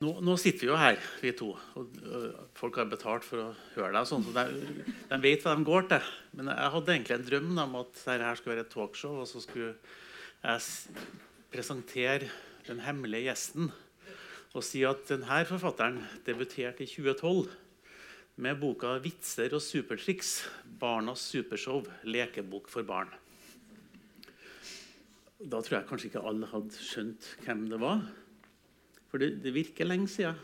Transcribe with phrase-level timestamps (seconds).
[0.00, 1.50] Nå, nå, sitter vi jo her, vi to.
[1.76, 1.96] og
[2.56, 4.06] Folk har betalt for å høre deg.
[4.08, 6.06] Sånn, så de, de, vet hva de går til.
[6.38, 9.42] Men jeg hadde egentlig en drøm om at dette skulle være et talkshow, og så
[9.44, 9.74] skulle
[10.40, 11.04] jeg
[11.52, 12.30] presentere
[12.64, 13.68] den hemmelige gjesten
[14.56, 17.52] og si at denne forfatteren debuterte i 2012
[18.40, 20.32] med boka 'Vitser og supertriks
[20.80, 23.12] barnas supershow lekebok for barn'.
[25.44, 28.00] Da tror jeg kanskje ikke alle hadde skjønt hvem det var.
[29.10, 30.38] For det, det, virker lenge siden.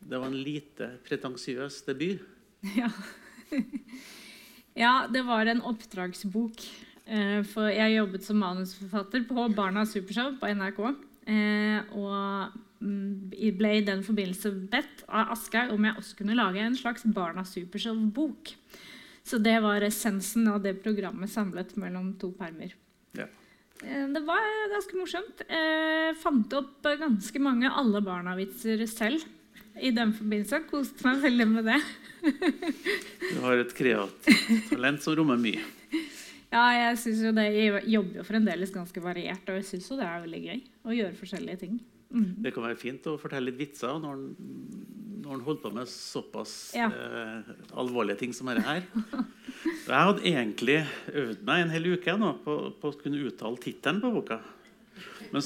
[0.00, 2.22] Det var en lite pretensiøs debut.
[2.76, 2.90] Ja.
[4.76, 6.60] ja, det var en oppdragsbok.
[7.08, 10.80] Eh, for jeg jobbet som manusforfatter på Barnas Supershow på NRK.
[11.30, 12.52] Eh, og
[12.84, 17.08] mm, ble i den forbindelse bedt av Asgeir om jeg også kunne lage en slags
[17.16, 18.54] Barnas Supershow-bok.
[19.26, 22.76] Så det var essensen av det programmet samlet mellom to permer.
[23.18, 23.26] Ja.
[23.84, 25.44] Eh, det var ganske morsomt.
[25.48, 29.24] Jeg eh, fant opp ganske mange Alle barna-vitser selv
[29.80, 30.62] i den forbindelse.
[30.70, 31.80] Koste meg veldig med det.
[32.20, 35.62] du har et kreativt talent som rommer mye.
[36.50, 37.44] Ja, jeg synes jo det.
[37.54, 41.18] Jeg jobber jo fremdeles ganske variert, og jeg syns det er veldig gøy å gjøre
[41.20, 41.76] forskjellige ting.
[42.10, 42.30] Mm.
[42.42, 44.30] Det kan være fint å fortelle litt vitser når en,
[45.22, 46.88] når en holder på med såpass ja.
[46.90, 48.82] eh, alvorlige ting som dette her.
[49.90, 50.78] Jeg hadde egentlig
[51.22, 54.40] øvd meg en hel uke nå på, på å kunne uttale tittelen på boka.
[55.30, 55.44] Men,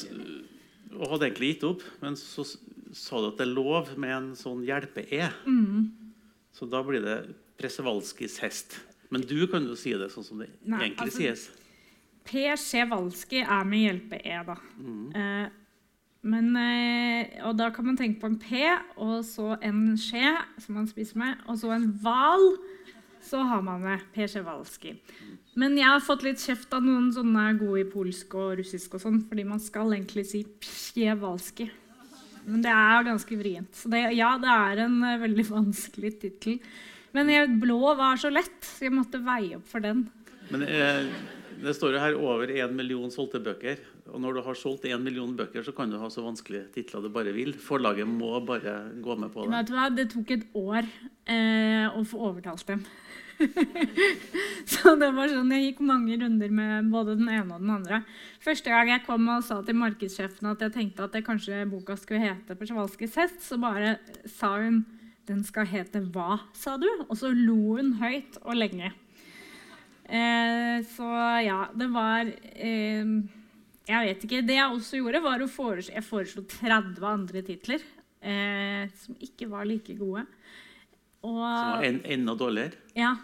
[0.97, 1.85] og hadde egentlig gitt opp.
[2.03, 5.29] Men så sa du at det er lov med en sånn hjelpe-e.
[5.45, 5.91] Mm.
[6.55, 7.19] Så da blir det
[7.59, 8.79] Presevalskis hest.
[9.13, 11.45] Men du kan jo si det sånn som det Nei, egentlig altså, sies.
[12.25, 12.47] P.
[12.57, 14.57] Sjevalski er med hjelpe-e, da.
[14.81, 15.05] Mm.
[15.13, 15.61] Eh,
[16.25, 18.65] men, eh, og da kan man tenke på en P,
[18.97, 22.55] og så en skje som man spiser med, og så en hval.
[23.25, 24.01] Så har man det.
[24.13, 24.27] P.
[24.29, 24.91] Sjevalski.
[25.57, 29.05] Men jeg har fått litt kjeft av noen sånne gode i polsk og russisk, og
[29.05, 31.71] sånn, fordi man skal egentlig si Psjevalski.
[32.45, 33.71] Men det er ganske vrient.
[33.77, 36.59] Så det, ja, det er en uh, veldig vanskelig tittel.
[37.17, 40.05] Men blå var så lett, så jeg måtte veie opp for den.
[40.51, 41.07] Men eh,
[41.63, 43.81] det står jo her over én million solgte bøker.
[44.13, 47.05] Og når du har solgt én million bøker, så kan du ha så vanskelige titler
[47.05, 47.55] du bare vil.
[47.55, 49.55] Forlaget må bare gå med på det.
[49.55, 49.89] Vet du hva?
[49.95, 50.89] Det tok et år
[51.31, 52.85] eh, å få overtalt dem.
[54.71, 58.03] så det var sånn, Jeg gikk mange runder med både den ene og den andre.
[58.45, 61.97] Første gang jeg kom og sa til markedssjefen at jeg tenkte at det kanskje boka
[61.99, 64.85] skulle hete 'Persvalskes hest', så bare sa hun
[65.27, 66.89] 'Den skal hete hva', sa du?
[67.09, 68.93] Og så lo hun høyt og lenge.
[70.05, 71.09] Eh, så
[71.41, 73.13] ja, det var eh,
[73.89, 74.43] Jeg vet ikke.
[74.45, 77.85] Det jeg også gjorde, var å foreslå Jeg foreslo 30 andre titler
[78.21, 80.27] eh, som ikke var like gode.
[81.25, 82.77] Og, som var en, enda dårligere?
[82.99, 83.15] Ja.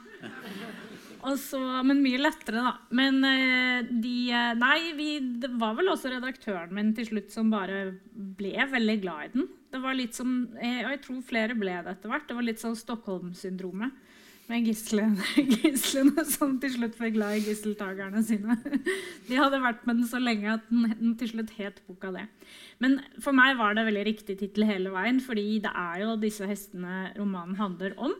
[1.36, 2.72] Så, men mye lettere, da.
[2.97, 5.10] Men eh, de eh, Nei, vi,
[5.42, 9.50] det var vel også redaktøren min til slutt som bare ble veldig glad i den.
[9.70, 12.24] Det var litt som, Og jeg tror flere ble det etter hvert.
[12.26, 14.08] Det var litt sånn Stockholm-syndromet
[14.50, 15.24] med gislene,
[15.62, 18.56] gislene som til slutt ble glad i gisseltakerne sine.
[19.28, 22.26] De hadde vært med den så lenge at den, til slutt het boka det.
[22.82, 26.48] Men for meg var det veldig riktig tittel hele veien, fordi det er jo disse
[26.48, 28.16] hestene romanen handler om.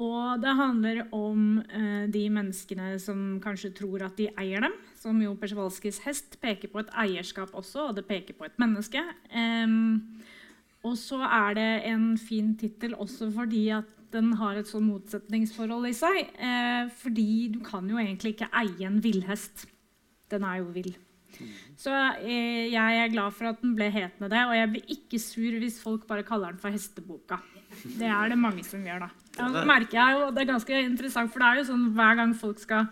[0.00, 4.76] Og det handler om eh, de menneskene som kanskje tror at de eier dem.
[4.96, 9.02] Som jo Persevalskis hest peker på et eierskap også, og det peker på et menneske.
[9.34, 10.00] Um,
[10.82, 15.88] og så er det en fin tittel også fordi at den har et sånn motsetningsforhold
[15.88, 16.18] i seg.
[16.36, 19.66] Eh, fordi du kan jo egentlig ikke eie en villhest.
[20.32, 20.92] Den er jo vill.
[21.80, 24.42] Så eh, jeg er glad for at den ble hetende det.
[24.48, 27.40] Og jeg blir ikke sur hvis folk bare kaller den for Hesteboka.
[27.82, 29.10] Det er det mange som gjør, da.
[29.38, 32.34] Ja, merker jeg jo, Det er ganske interessant, for det er jo sånn hver gang
[32.36, 32.90] folk skal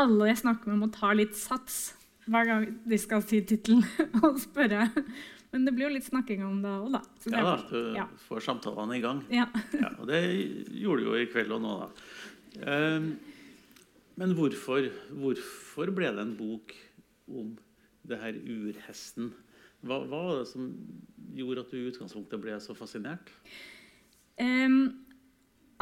[0.00, 1.92] Alle jeg snakker med, må ta litt sats
[2.24, 3.82] hver gang de skal si tittelen
[4.24, 4.86] og spørre
[5.54, 7.00] men det blir jo litt snakking om det òg, da.
[7.22, 8.08] Så ja da, du ja.
[8.26, 9.20] får samtalene i gang.
[9.30, 9.44] Ja.
[9.70, 9.92] ja.
[10.02, 10.18] og det
[10.74, 12.08] gjorde du jo i kveld og nå, da.
[12.66, 13.06] Um,
[14.18, 16.74] men hvorfor, hvorfor, ble det en bok
[17.30, 17.54] om
[18.02, 19.30] det her urhesten?
[19.86, 20.72] Hva, hva var det som
[21.38, 23.30] gjorde at du i utgangspunktet ble så fascinert?
[24.42, 25.03] Um,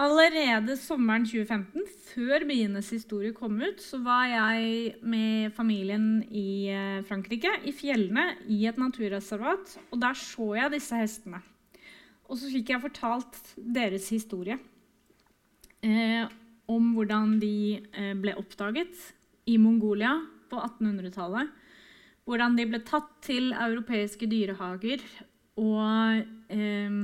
[0.02, 7.04] Allerede sommeren 2015, før Bienes historie kom ut, så var jeg med familien i eh,
[7.06, 9.76] Frankrike, i fjellene, i et naturreservat.
[9.93, 11.43] Og der så jeg disse hestene.
[12.26, 14.56] Og så fikk jeg fortalt deres historie.
[15.87, 16.25] Eh,
[16.72, 18.99] om hvordan de eh, ble oppdaget
[19.50, 20.16] i Mongolia
[20.50, 21.52] på 1800-tallet.
[22.26, 25.02] Hvordan de ble tatt til europeiske dyrehager
[25.62, 26.99] og eh,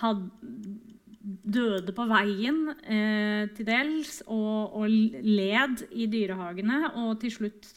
[0.00, 0.91] hadde
[1.22, 6.84] døde på veien eh, til dels og, og, led i dyrehagene.
[7.02, 7.68] Og til slutt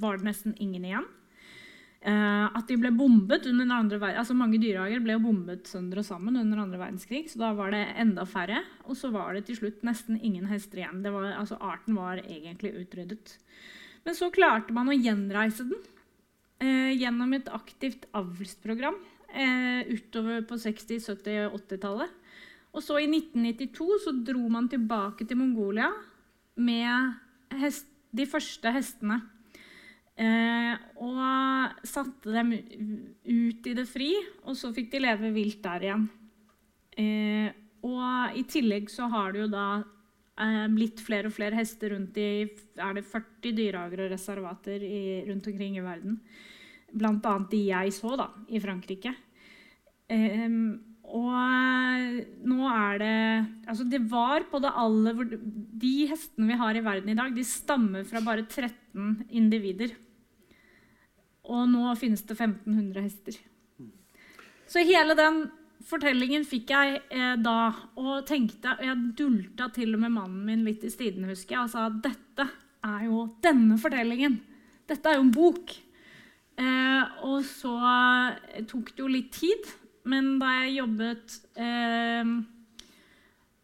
[0.00, 1.06] var det nesten ingen igjen.
[2.04, 6.02] Eh, at de ble bombet under den andre altså Mange dyrehager ble jo bombet sønder
[6.02, 7.24] og sammen under andre verdenskrig.
[7.32, 8.60] Så da var det enda færre.
[8.84, 11.00] Og så var det til slutt nesten ingen hester igjen.
[11.04, 13.38] Var, altså Arten var egentlig utryddet.
[14.04, 15.80] Men så klarte man å gjenreise den
[16.60, 18.98] eh, gjennom et aktivt avlsprogram
[19.32, 22.20] eh, utover på 60-, 70- og 80-tallet.
[22.74, 25.92] Og så i 1992 så dro man tilbake til Mongolia
[26.58, 27.14] med
[27.60, 29.20] hest, de første hestene.
[30.14, 34.12] Eh, og satte dem ut i det fri,
[34.46, 36.06] og så fikk de leve vilt der igjen.
[36.98, 37.48] Eh,
[37.84, 39.66] og i tillegg så har det jo da
[40.40, 42.46] eh, blitt flere og flere hester rundt i
[42.78, 46.20] Er det 40 dyrehager og reservater i, rundt omkring i verden?
[46.94, 49.14] Blant annet de jeg så da, i Frankrike.
[50.06, 50.46] Eh,
[51.14, 53.16] og nå er det
[53.70, 55.20] Altså, det var på det aller
[55.80, 59.94] De hestene vi har i verden i dag, de stammer fra bare 13 individer.
[61.44, 63.38] Og nå finnes det 1500 hester.
[64.70, 65.44] Så hele den
[65.84, 67.58] fortellingen fikk jeg eh, da,
[68.00, 71.66] og tenkte og Jeg dulta til og med mannen min litt i stiden, husker jeg,
[71.66, 72.48] og sa at dette
[72.84, 74.38] er jo denne fortellingen.
[74.88, 75.74] Dette er jo en bok.
[76.60, 77.74] Eh, og så
[78.70, 79.68] tok det jo litt tid,
[80.08, 82.34] men da jeg jobbet eh,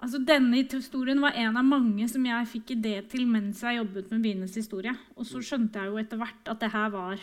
[0.00, 4.08] Altså, Denne historien var en av mange som jeg fikk idé til mens jeg jobbet
[4.08, 4.94] med Bienes historie.
[5.12, 7.20] Og så skjønte jeg jo etter hvert at det her var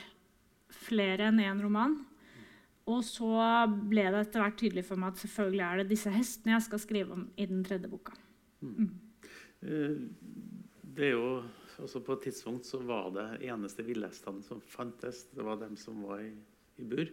[0.85, 1.95] flere enn én roman.
[2.87, 3.31] Og så
[3.89, 6.83] ble det etter hvert tydelig for meg at selvfølgelig er det disse hestene jeg skal
[6.83, 8.13] skrive om i den tredje boka.
[8.61, 8.91] Mm.
[9.65, 9.97] Eh,
[10.97, 11.31] det er jo
[11.77, 15.99] også På et tidspunkt så var det eneste villhestene som fantes, det var dem som
[16.07, 16.31] var i,
[16.81, 17.09] i bur.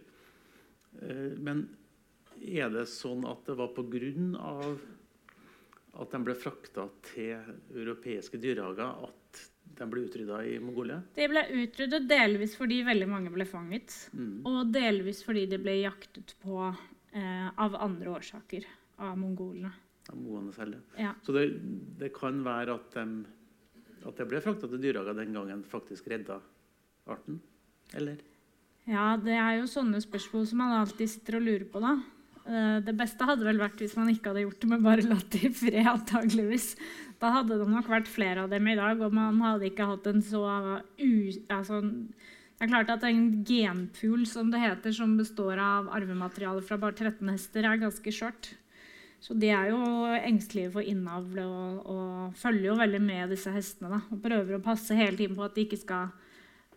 [1.01, 1.67] Eh, men
[2.41, 4.75] er det sånn at det var pga.
[5.95, 7.37] at de ble frakta til
[7.71, 9.43] europeiske dyrehager at
[9.75, 10.99] de ble utrydda i Mongolia?
[11.15, 13.95] De ble utryddet delvis fordi veldig mange ble fanget.
[14.13, 14.43] Mm.
[14.47, 18.67] Og delvis fordi de ble jaktet på eh, av andre årsaker
[19.03, 19.71] av mongolene.
[20.11, 21.15] Av mongolene selv, ja.
[21.25, 21.47] Så det,
[21.99, 23.25] det, kan være at de,
[24.05, 26.39] at de ble frakta til dyrehager den gangen faktisk redda
[27.11, 27.39] arten?
[27.95, 28.21] Eller?
[28.85, 31.95] Ja, det er jo sånne spørsmål som man alltid sitter og lurer på, da.
[32.45, 35.29] Eh, det beste hadde vel vært hvis man ikke hadde gjort det, men bare latt
[35.33, 35.81] det i fred.
[35.95, 36.73] antageligvis.
[37.21, 40.09] Da hadde det nok vært flere av dem i dag, og man hadde ikke hatt
[40.11, 40.43] en så
[40.99, 41.13] u...
[41.49, 41.81] Altså,
[42.55, 46.95] det er klart at En genpool som det heter, som består av arvemateriale fra bare
[46.95, 48.53] 13 hester, er ganske skjørt.
[49.19, 53.89] Så de er jo engstelige for innavl og, og, følger jo veldig med disse hestene.
[53.95, 56.13] Da, og prøver å passe hele tiden på at de ikke skal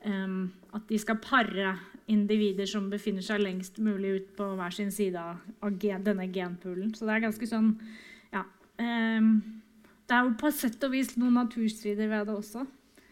[0.06, 1.74] um, at de skal pare
[2.08, 6.94] individer som befinner seg lengst mulig ut på hver sin side av gen, denne genpoolen.
[6.96, 7.72] Så det er ganske sånn
[8.34, 8.44] Ja.
[8.78, 9.62] Um,
[10.08, 12.64] det er jo på sett og vis noen naturstrider ved det også.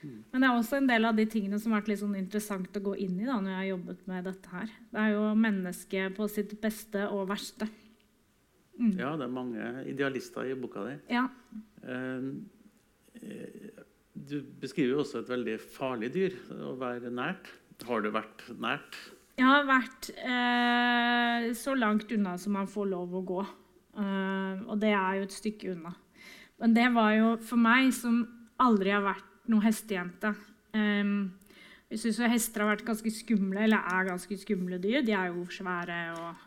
[0.06, 2.78] Men det er også en del av de tingene som har vært litt sånn interessant
[2.78, 4.72] å gå inn i da, når jeg har jobbet med dette her.
[4.92, 7.68] Det er jo mennesket på sitt beste og verste.
[8.76, 8.92] Mm.
[9.00, 10.94] Ja, det er mange idealister i boka di.
[11.12, 11.26] Ja.
[11.82, 12.32] Uh,
[14.16, 17.50] du beskriver jo også et veldig farlig dyr å være nært.
[17.84, 18.96] Har du vært nært?
[19.36, 23.42] Jeg har vært eh, så langt unna som man får lov å gå.
[24.00, 25.92] Eh, og det er jo et stykke unna.
[26.62, 28.22] Men det var jo for meg, som
[28.64, 30.30] aldri har vært noen hestejente
[30.72, 31.10] eh,
[31.92, 35.04] Jeg syns hester har vært ganske skumle, eller er ganske skumle dyr.
[35.04, 36.46] De er jo svære og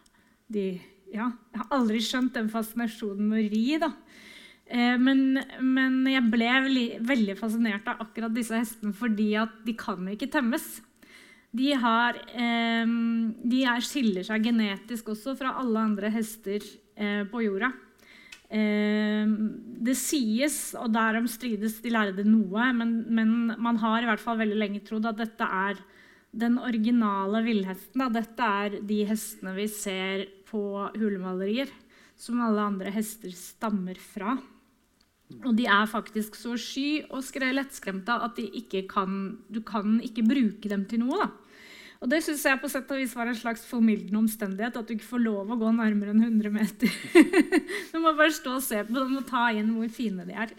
[0.50, 0.72] de
[1.10, 3.94] Ja, jeg har aldri skjønt den fascinasjonen med å ri, da.
[4.70, 9.74] Uh, men, men, jeg ble veldig, veldig fascinert av akkurat disse hestene fordi at de
[9.74, 10.68] kan ikke temmes.
[11.56, 12.20] De, har,
[12.86, 17.72] um, de er, skiller seg genetisk også fra alle andre hester uh, på jorda.
[18.50, 19.34] Ehm,
[19.78, 24.40] det sies, og derom strides de lærde noe, men, men, man har i hvert fall
[24.42, 25.78] veldig lenge trodd at dette er
[26.40, 28.06] den originale villhesten.
[28.14, 30.64] Dette er de hestene vi ser på
[30.98, 31.70] hulemalerier,
[32.20, 34.36] som alle andre hester stammer fra.
[35.46, 37.22] Og de er faktisk så sky og
[37.54, 38.40] lettskremte at
[38.90, 41.18] kan, du kan ikke bruke dem til noe.
[41.22, 41.30] da.
[42.00, 44.78] Og det syns jeg på sett og vis var en slags formildende omstendighet.
[44.80, 46.94] At du ikke får lov å gå nærmere enn 100 meter.
[47.92, 50.54] du må bare stå og se på dem og ta inn hvor fine de er.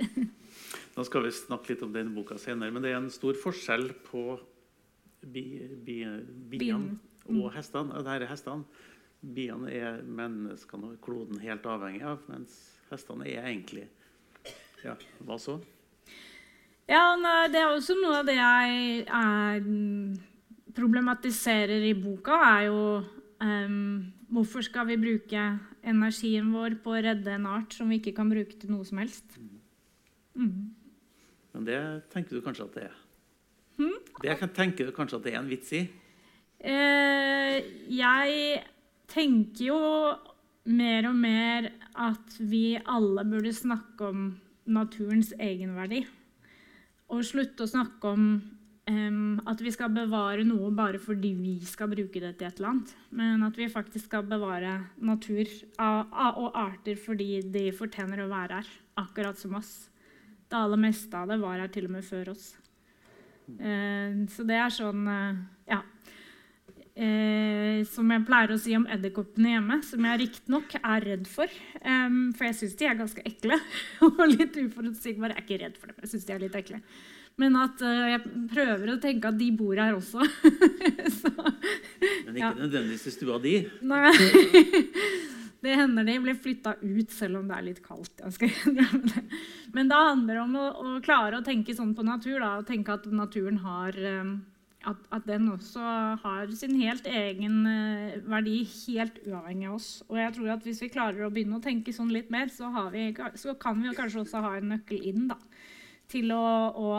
[0.97, 3.89] Nå skal vi snakke litt om denne boka senere, men det er en stor forskjell
[4.05, 4.25] på
[5.23, 5.45] bi,
[5.81, 6.03] bi,
[6.53, 6.99] biene
[7.31, 7.55] og mm.
[7.57, 8.03] hestene.
[8.05, 8.87] Dette hestene.
[9.21, 12.53] Biene er menneskene og kloden helt avhengig av, mens
[12.93, 13.87] hestene er egentlig
[14.85, 14.97] Ja,
[15.27, 15.59] hva så?
[16.91, 17.15] Ja,
[17.51, 19.61] Det er også noe av det jeg er
[20.75, 22.81] problematiserer i boka, er jo
[23.43, 25.45] um, hvorfor skal vi bruke
[25.87, 29.01] energien vår på å redde en art som vi ikke kan bruke til noe som
[29.03, 29.39] helst?
[30.35, 30.75] Mm.
[31.55, 31.81] Men det
[32.13, 32.99] tenker du kanskje at det er?
[33.81, 33.97] Hmm?
[34.23, 35.85] Det tenker du kanskje at det er en vits i?
[36.61, 37.57] Uh,
[37.91, 38.61] jeg
[39.11, 39.81] tenker jo
[40.71, 44.27] mer og mer at vi alle burde snakke om
[44.69, 46.05] naturens egenverdi.
[47.11, 48.25] Og slutte å snakke om
[48.91, 52.73] um, at vi skal bevare noe bare fordi vi skal bruke det til et eller
[52.73, 52.95] annet.
[53.11, 55.51] Men at vi faktisk skal bevare natur
[55.83, 59.89] og arter fordi de fortjener å være her, akkurat som oss.
[60.51, 62.53] Det aller meste av det var her til og med før oss.
[63.51, 65.41] Uh, så det er sånn uh.
[67.01, 71.49] Eh, som jeg pleier å si om edderkoppene hjemme, som jeg riktignok er redd for.
[71.81, 73.57] Um, for jeg syns de er ganske ekle
[74.07, 75.39] og litt uforutsigbare.
[75.39, 76.83] Jeg er ikke redd for dem, jeg syns de er litt ekle.
[77.41, 78.21] Men at uh, jeg
[78.53, 80.27] prøver å tenke at de bor her også.
[81.23, 81.33] Så,
[82.27, 82.53] Men ikke ja.
[82.59, 83.57] nødvendigvis i stua di?
[83.81, 84.13] Nei.
[85.61, 88.23] Det hender de blir flytta ut selv om det er litt kaldt.
[89.77, 92.39] Men da handler det om å, å, klare å tenke sånn på natur.
[92.41, 94.39] Da, og tenke at naturen har um,
[94.89, 95.83] at, at, den også
[96.23, 99.91] har sin helt egen uh, verdi, helt uavhengig av oss.
[100.09, 102.71] Og jeg tror at hvis vi klarer å begynne å tenke sånn litt mer, så,
[102.95, 105.37] vi, så kan vi kanskje også ha en nøkkel inn da,
[106.11, 106.91] til å, å,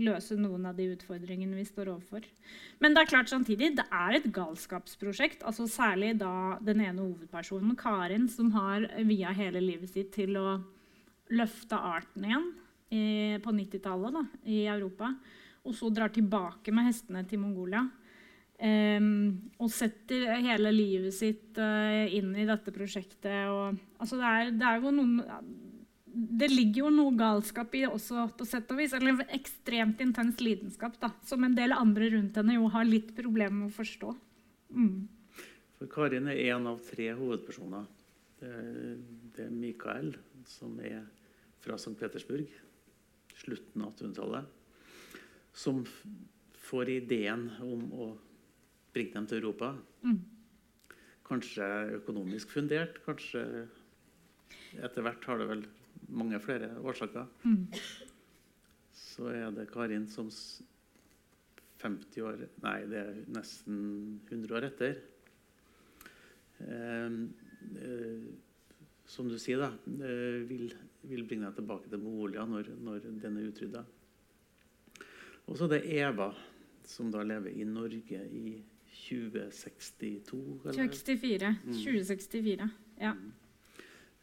[0.00, 2.24] løse noen av de utfordringene vi står overfor.
[2.80, 5.42] Men det er klart samtidig, det er et galskapsprosjekt.
[5.44, 10.56] altså Særlig da den ene hovedpersonen, Karin, som har via hele livet sitt til å
[11.34, 12.50] løfte arten igjen
[12.94, 13.04] i,
[13.44, 15.12] på 90-tallet i Europa
[15.64, 17.86] og så drar tilbake med hestene til Mongolia.
[18.54, 23.48] Um, og setter hele livet sitt uh, inn i dette prosjektet.
[23.50, 25.16] Og, altså det, er, det, er noen,
[26.06, 28.94] det, ligger jo noe galskap i det også, på sett og vis.
[28.96, 33.64] Eller ekstremt intens lidenskap, da, som en del andre rundt henne jo har litt problemer
[33.64, 34.14] med å forstå.
[34.76, 34.96] Mm.
[35.80, 37.88] For Karin er én av tre hovedpersoner.
[38.38, 38.98] Det er,
[39.34, 40.12] det er Mikael,
[40.46, 41.00] som er
[41.64, 41.96] fra St.
[41.98, 42.52] Petersburg,
[43.40, 44.60] slutten av 1800-tallet
[45.54, 45.84] som
[46.64, 48.08] får ideen om å
[48.94, 49.72] bringe dem til Europa.
[50.02, 50.20] Mm.
[51.24, 51.68] Kanskje
[52.00, 53.44] økonomisk fundert, kanskje
[54.82, 55.64] etter hvert har det vel
[56.14, 57.26] mange flere årsaker.
[57.46, 57.66] Mm.
[58.94, 60.30] Så er det Karin som
[61.84, 63.76] 50 år Nei, det er nesten
[64.30, 64.98] 100 år etter.
[66.64, 67.18] Eh,
[67.84, 68.26] eh,
[69.04, 69.70] som du sier, da,
[70.00, 70.70] eh, vil,
[71.04, 73.84] vil, bringe deg tilbake til Mongolia når, når den er utrydda.
[75.44, 76.30] Og så er det Eva,
[76.88, 78.56] som da lever i Norge i
[78.94, 80.40] 2062?
[80.64, 80.78] Eller?
[80.88, 81.54] 64.
[81.64, 81.78] Mm.
[81.78, 82.68] 2064,
[83.00, 83.12] ja.
[83.12, 83.32] Mm.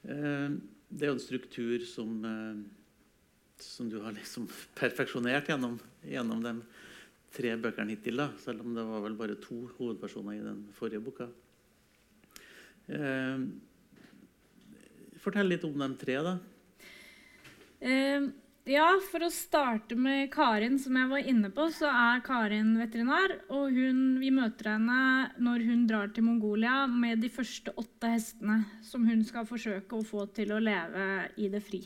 [0.03, 0.55] Eh,
[0.91, 2.61] det er jo en struktur som, eh,
[3.61, 4.47] som du har liksom
[4.81, 6.55] perfeksjonert gjennom, gjennom de
[7.31, 8.23] tre bøkene hittil.
[8.23, 11.29] Da, selv om det var vel bare to hovedpersoner i den forrige boka.
[12.91, 13.45] Eh,
[15.21, 16.39] fortell litt om de tre, da.
[17.81, 18.31] Eh,
[18.69, 23.33] ja, for å starte med Karin, som jeg var inne på, så er Karin veterinær.
[23.49, 28.59] Og hun, vi møter henne når hun drar til Mongolia med de første åtte hestene
[28.85, 31.07] som hun skal forsøke å få til å leve
[31.41, 31.81] i det fri.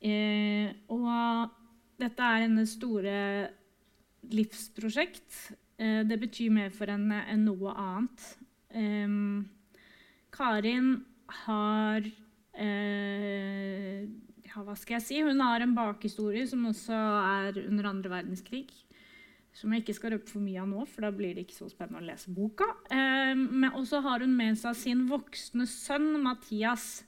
[0.00, 1.56] Eh, og
[2.00, 3.16] dette er hennes store
[4.32, 5.56] livsprosjekt.
[5.80, 8.32] Eh, det betyr mer for henne enn noe annet.
[8.68, 9.08] Eh,
[10.36, 10.92] Karin
[11.44, 12.04] har
[12.52, 14.04] eh,
[14.50, 15.18] ja, hva skal jeg si?
[15.22, 18.64] Hun har en bakhistorie som også er under andre verdenskrig.
[19.54, 21.68] Som jeg ikke skal røpe for mye av nå, for da blir det ikke så
[21.70, 22.66] spennende å lese boka.
[22.94, 23.38] Eh,
[23.70, 27.04] og så har hun med seg sin voksne sønn Mathias.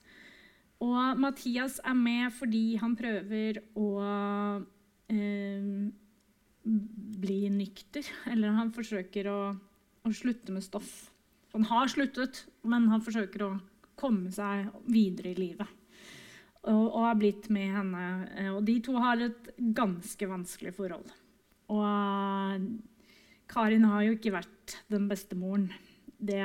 [0.83, 3.91] Og Mathias er med fordi han prøver å
[5.11, 5.69] eh,
[7.27, 8.07] bli nykter.
[8.33, 9.39] Eller han forsøker å,
[10.07, 10.95] å slutte med stoff.
[11.55, 13.55] Han har sluttet, men han forsøker å
[13.99, 15.79] komme seg videre i livet
[16.63, 18.07] og, og har blitt med henne.
[18.39, 21.09] Eh, og de to har et ganske vanskelig forhold.
[21.73, 22.59] Og uh,
[23.53, 25.71] Karin har jo ikke vært den beste moren.
[26.23, 26.45] Det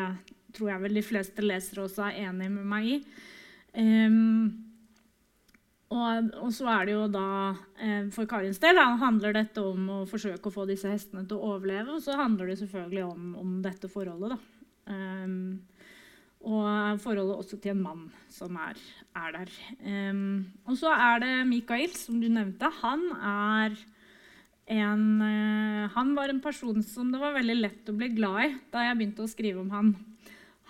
[0.55, 2.97] tror jeg vel de fleste lesere også er enig med meg i.
[3.77, 4.63] Um,
[5.93, 7.27] og, og, så er det jo da
[7.79, 11.39] eh, For Karins del da, handler dette om å forsøke å få disse hestene til
[11.39, 11.95] å overleve.
[11.95, 14.39] Og så handler det selvfølgelig om, om dette forholdet, da.
[14.87, 15.37] Um,
[16.45, 18.77] og forholdet også til en mann som er,
[19.17, 19.53] er der.
[19.81, 22.69] Um, og så er det Mikael, som du nevnte.
[22.83, 23.77] Han er
[24.67, 28.49] en uh, Han var en person som det var veldig lett å bli glad i
[28.73, 29.93] da jeg begynte å skrive om han.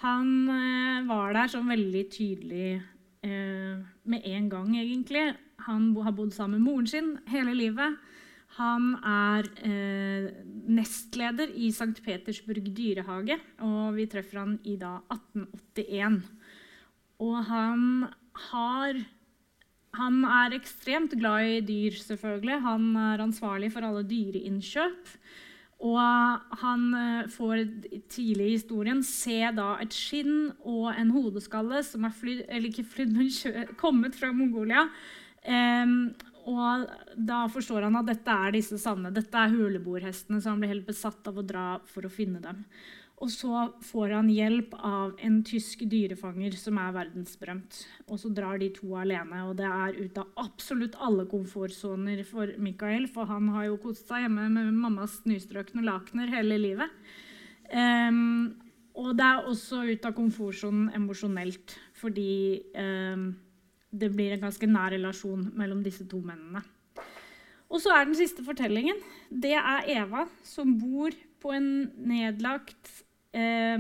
[0.04, 2.78] Han uh, var der som veldig tydelig
[3.26, 5.32] uh, med en gang, egentlig.
[5.68, 7.98] Han har bodd sammen med moren sin hele livet.
[8.58, 10.30] Han er eh,
[10.74, 12.00] nestleder i St.
[12.06, 16.24] Petersburg dyrehage, og vi treffer han i da 1881.
[17.22, 17.84] Og han
[18.52, 19.06] har
[19.98, 22.62] Han er ekstremt glad i dyr, selvfølgelig.
[22.62, 25.08] Han er ansvarlig for alle dyreinnkjøp.
[25.88, 27.64] Og han eh, får
[28.10, 33.14] tidlig i historien se et skinn og en hodeskalle som er flydd, eller ikke flydd,
[33.14, 34.88] men kommet fra Mongolia.
[35.48, 36.14] Um,
[36.48, 36.86] og
[37.28, 39.12] da forstår han at dette er disse sanne.
[39.12, 42.64] Dette er huleboerhestene, så han blir helt besatt av å dra for å finne dem.
[43.18, 47.80] Og så får han hjelp av en tysk dyrefanger som er verdensberømt.
[48.06, 52.54] Og så drar de to alene, og det er ut av absolutt alle komfortsoner for
[52.62, 56.94] Michael, for han har jo kost seg hjemme med mammas nystrøkne lakener hele livet.
[57.74, 58.54] Um,
[58.98, 63.32] og det er også ut av komfortsonen emosjonelt, fordi um,
[63.92, 66.64] det blir en ganske nær relasjon mellom disse to mennene.
[67.68, 69.00] Og så er den siste fortellingen.
[69.30, 71.68] Det er Eva som bor på en
[72.08, 73.04] nedlagt
[73.36, 73.76] eh,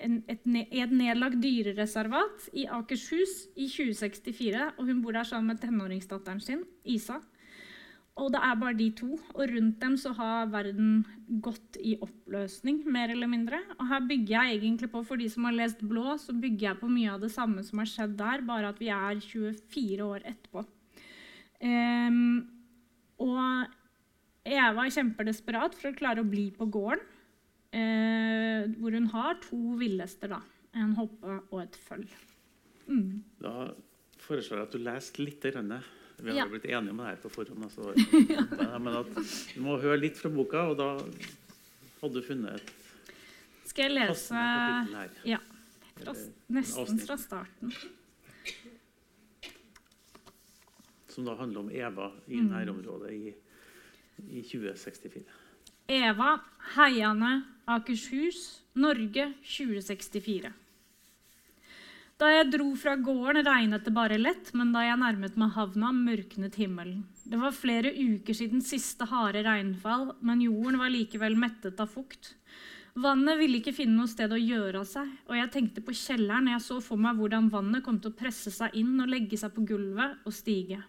[0.00, 4.70] en, et, et nedlagt dyrereservat i Akershus i 2064.
[4.78, 7.20] og Hun bor der sammen med tenåringsdatteren sin, Isa.
[8.20, 9.14] Og det er bare de to.
[9.34, 11.02] Og rundt dem så har verden
[11.42, 13.60] gått i oppløsning, mer eller mindre.
[13.78, 16.80] Og her bygger jeg egentlig på, for de som har lest Blå, så bygger jeg
[16.82, 20.26] på mye av det samme som har skjedd der, bare at vi er 24 år
[20.32, 20.64] etterpå.
[21.60, 22.48] Um,
[23.20, 23.40] og
[24.48, 27.02] Eva er kjempedesperat for å klare å bli på gården
[27.76, 30.36] uh, hvor hun har to villhester.
[30.76, 32.08] En hoppe og et føll.
[32.90, 33.22] Mm.
[33.42, 33.72] Da
[34.20, 35.48] foreslår jeg at du leser litt.
[35.56, 35.80] Rønne.
[36.22, 36.46] Vi har ja.
[36.48, 37.64] blitt enige om det her på forhånd.
[37.64, 37.94] Altså.
[38.84, 39.14] Men at
[39.54, 40.90] du må høre litt fra boka, og da
[42.00, 42.74] hadde du funnet et
[43.70, 44.44] Skal jeg lese
[45.28, 45.40] Ja.
[46.00, 46.14] Fra,
[46.48, 47.72] nesten fra starten.
[51.10, 52.50] Som da handler om Eva i mm.
[52.54, 53.34] nærområdet i,
[54.30, 55.24] i 2064.
[55.90, 56.38] Eva
[56.76, 60.52] Heiane Akershus, Norge 2064.
[62.20, 65.88] Da jeg dro fra gården, regnet det bare lett, men da jeg nærmet meg havna,
[65.96, 67.06] mørknet himmelen.
[67.24, 72.34] Det var flere uker siden siste harde regnfall, men jorden var likevel mettet av fukt.
[73.00, 76.52] Vannet ville ikke finne noe sted å gjøre av seg, og jeg tenkte på kjelleren
[76.52, 79.54] jeg så for meg hvordan vannet kom til å presse seg inn og legge seg
[79.56, 80.82] på gulvet og stige.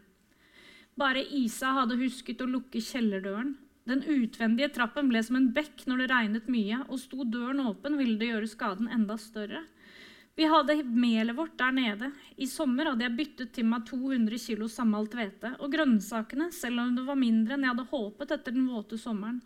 [0.99, 3.55] Bare Isa hadde husket å lukke kjellerdøren,
[3.87, 7.95] den utvendige trappen ble som en bekk når det regnet mye, og sto døren åpen,
[7.97, 9.63] ville det gjøre skaden enda større.
[10.35, 12.11] Vi hadde melet vårt der nede.
[12.39, 16.93] I sommer hadde jeg byttet til meg 200 kg sammalt hvete, og grønnsakene, selv om
[16.95, 19.41] det var mindre enn jeg hadde håpet etter den våte sommeren.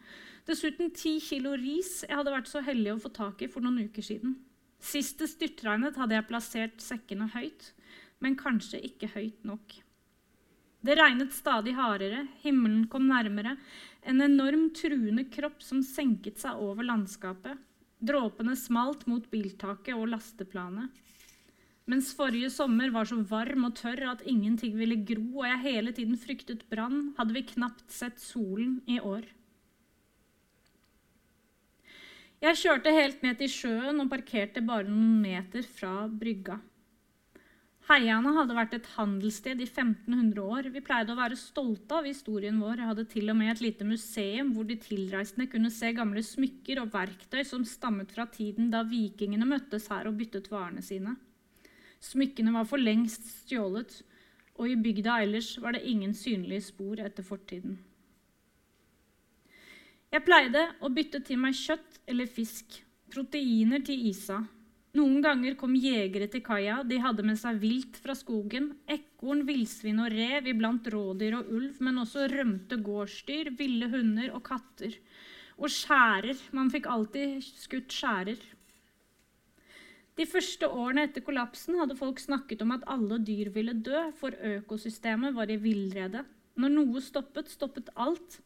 [0.46, 3.88] Dessuten 10 kg ris jeg hadde vært så heldig å få tak i for noen
[3.90, 4.38] uker siden.
[4.78, 7.72] Sist det styrtregnet, hadde jeg plassert sekkene høyt,
[8.22, 9.80] men kanskje ikke høyt nok.
[10.86, 13.56] Det regnet stadig hardere, himmelen kom nærmere,
[14.06, 17.58] en enorm truende kropp som senket seg over landskapet.
[18.04, 20.92] Dråpene smalt mot biltaket og lasteplanet.
[21.86, 25.94] Mens forrige sommer var så varm og tørr at ingenting ville gro, og jeg hele
[25.94, 29.28] tiden fryktet brann, hadde vi knapt sett solen i år.
[32.42, 36.58] Jeg kjørte helt ned til sjøen og parkerte bare noen meter fra brygga.
[37.86, 40.70] Heiane hadde vært et handelssted i 1500 år.
[40.74, 42.80] Vi pleide å være stolte av historien vår.
[42.82, 46.82] Jeg hadde til og med et lite museum hvor de tilreisende kunne se gamle smykker
[46.82, 51.14] og verktøy som stammet fra tiden da vikingene møttes her og byttet varene sine.
[52.02, 54.00] Smykkene var for lengst stjålet,
[54.58, 57.78] og i bygda ellers var det ingen synlige spor etter fortiden.
[60.10, 62.82] Jeg pleide å bytte til meg kjøtt eller fisk,
[63.14, 64.42] proteiner til Isa,
[64.96, 66.80] noen ganger kom jegere til kaia.
[66.88, 68.72] De hadde med seg vilt fra skogen.
[68.92, 74.44] Ekorn, villsvin og rev, iblant rådyr og ulv, men også rømte gårdsdyr, ville hunder og
[74.48, 74.96] katter.
[75.60, 76.40] Og skjærer.
[76.56, 78.40] Man fikk alltid skutt skjærer.
[80.16, 84.32] De første årene etter kollapsen hadde folk snakket om at alle dyr ville dø, for
[84.32, 86.24] økosystemet var i villrede.
[86.56, 88.40] Når noe stoppet, stoppet alt.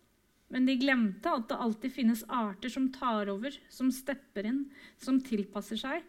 [0.50, 4.64] Men de glemte at det alltid finnes arter som tar over, som stepper inn,
[4.98, 6.08] som tilpasser seg.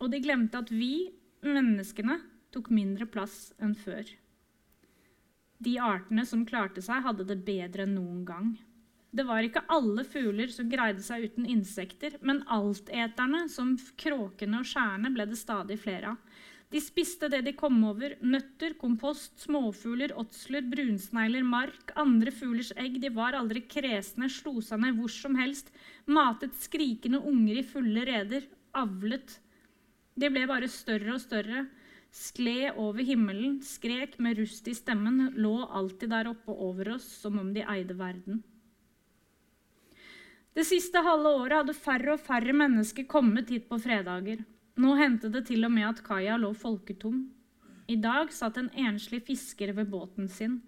[0.00, 1.10] Og de glemte at vi,
[1.44, 2.18] menneskene,
[2.54, 4.08] tok mindre plass enn før.
[5.60, 8.50] De artene som klarte seg, hadde det bedre enn noen gang.
[9.10, 14.70] Det var ikke alle fugler som greide seg uten insekter, men alteterne, som kråkene og
[14.70, 16.38] skjærene, ble det stadig flere av.
[16.70, 18.14] De spiste det de kom over.
[18.22, 23.00] Nøtter, kompost, småfugler, åtsler, brunsnegler, mark, andre fuglers egg.
[23.02, 25.74] De var aldri kresne, slo seg ned hvor som helst,
[26.06, 28.46] matet skrikende unger i fulle reder,
[28.78, 29.40] avlet
[30.20, 31.64] de ble bare større og større,
[32.10, 37.38] skled over himmelen, skrek med rust i stemmen, lå alltid der oppe over oss som
[37.40, 38.42] om de eide verden.
[40.50, 44.42] Det siste halve året hadde færre og færre mennesker kommet hit på fredager.
[44.80, 47.22] Nå hendte det til og med at kaia lå folketom.
[47.90, 50.58] I dag satt en enslig fisker ved båten sin.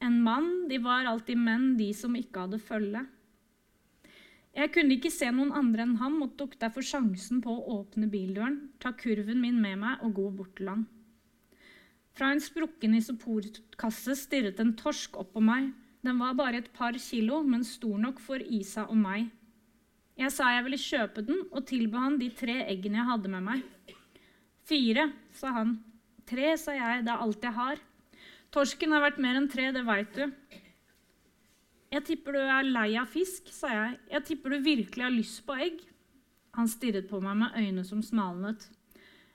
[0.00, 3.04] En mann, de var alltid menn, de som ikke hadde følge.
[4.56, 8.08] Jeg kunne ikke se noen andre enn ham og tok derfor sjansen på å åpne
[8.10, 10.86] bildøren, ta kurven min med meg og gå bort til han.
[12.16, 15.70] Fra en sprukken isoporkasse stirret en torsk opp på meg.
[16.02, 19.28] Den var bare et par kilo, men stor nok for Isa og meg.
[20.18, 23.46] Jeg sa jeg ville kjøpe den, og tilbød han de tre eggene jeg hadde med
[23.46, 23.94] meg.
[24.68, 25.78] Fire, sa han.
[26.28, 27.80] Tre, sa jeg, det er alt jeg har.
[28.52, 30.26] Torsken har vært mer enn tre, det veit du.
[31.90, 33.96] Jeg tipper du er lei av fisk, sa jeg.
[34.12, 35.80] Jeg tipper du virkelig har lyst på egg.
[36.54, 38.68] Han stirret på meg med øyne som smalnet.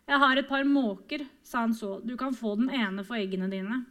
[0.06, 1.98] Jeg har et par måker, sa han så.
[2.00, 3.82] Du kan få den ene for eggene dine.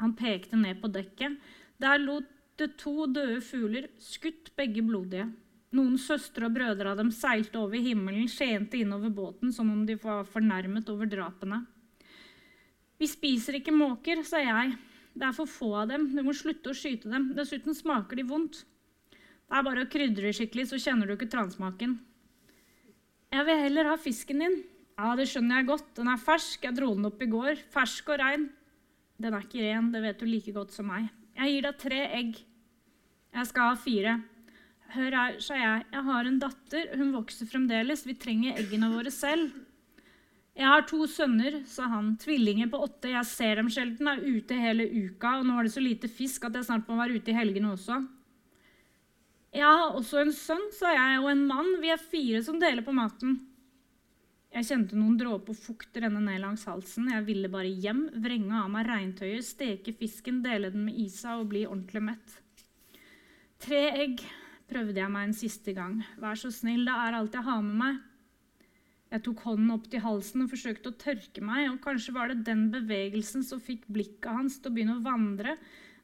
[0.00, 1.36] Han pekte ned på dekket.
[1.80, 2.28] Der lot
[2.60, 5.28] det to døde fugler, skutt begge blodige.
[5.76, 9.94] Noen søstre og brødre av dem seilte over himmelen, skjente innover båten som om de
[10.00, 11.62] var fornærmet over drapene.
[13.00, 14.74] Vi spiser ikke måker, sa jeg.
[15.20, 16.06] Det er for få av dem.
[16.16, 17.30] Du må slutte å skyte dem.
[17.36, 18.62] Dessuten smaker de vondt.
[19.12, 21.98] Det er bare å krydre skikkelig, så kjenner du ikke transmaken.
[23.30, 24.56] Jeg vil heller ha fisken din.
[24.96, 25.92] Ja, det skjønner jeg godt.
[25.98, 26.64] Den er fersk.
[26.64, 27.60] Jeg dro den opp i går.
[27.74, 28.48] Fersk og rein.
[29.20, 31.10] Den er ikke ren, det vet du like godt som meg.
[31.36, 32.38] Jeg gir deg tre egg.
[33.36, 34.14] Jeg skal ha fire.
[34.94, 35.84] Hør her, sa jeg.
[35.92, 36.94] Jeg har en datter.
[36.96, 38.06] Hun vokser fremdeles.
[38.08, 39.52] Vi trenger eggene våre selv.
[40.60, 42.12] Jeg har to sønner, sa han.
[42.20, 43.08] Tvillinger på åtte.
[43.14, 46.44] Jeg ser dem sjelden, er ute hele uka, og nå er det så lite fisk
[46.44, 47.96] at jeg snart må være ute i helgene også.
[49.56, 51.78] Jeg har også en sønn, sa jeg, og en mann.
[51.80, 53.38] Vi er fire som deler på maten.
[54.50, 57.08] Jeg kjente noen dråper fukt renne ned langs halsen.
[57.08, 61.48] Jeg ville bare hjem, vrenge av meg regntøyet, steke fisken, dele den med Isa og
[61.54, 62.36] bli ordentlig mett.
[63.64, 64.20] Tre egg,
[64.68, 66.00] prøvde jeg meg en siste gang.
[66.20, 68.00] Vær så snill, det er alt jeg har med meg.
[69.10, 72.44] Jeg tok hånden opp til halsen og forsøkte å tørke meg, og kanskje var det
[72.46, 75.56] den bevegelsen som fikk blikket hans til å begynne å vandre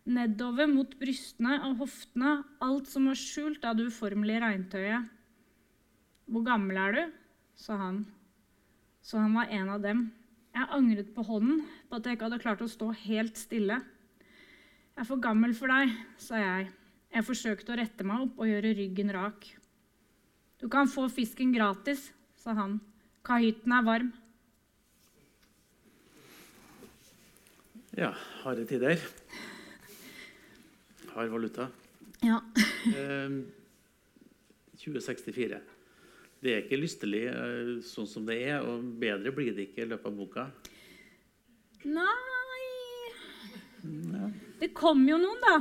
[0.07, 5.11] nedover mot brystene og hoftene, alt som var skjult av det uformelige regntøyet.
[6.27, 7.03] Hvor gammel er du?
[7.57, 8.03] sa han.
[9.01, 10.09] Så han var en av dem.
[10.57, 13.79] Jeg angret på hånden på at jeg ikke hadde klart å stå helt stille.
[14.97, 16.69] Jeg er for gammel for deg, sa jeg.
[17.14, 19.47] Jeg forsøkte å rette meg opp og gjøre ryggen rak.
[20.61, 22.79] Du kan få fisken gratis, sa han.
[23.26, 24.12] Kahytten er varm.
[27.96, 28.10] Ja,
[28.44, 29.00] harde tider.
[31.14, 31.68] Hard valuta.
[32.22, 32.40] Ja.
[32.92, 33.38] Eh,
[34.82, 35.58] 2064.
[36.44, 39.88] Det er ikke lystelig eh, sånn som det er, og bedre blir det ikke i
[39.90, 40.46] løpet av boka.
[41.86, 42.12] Nei
[43.86, 44.28] Ja,
[44.60, 45.56] Det kommer jo noen, da,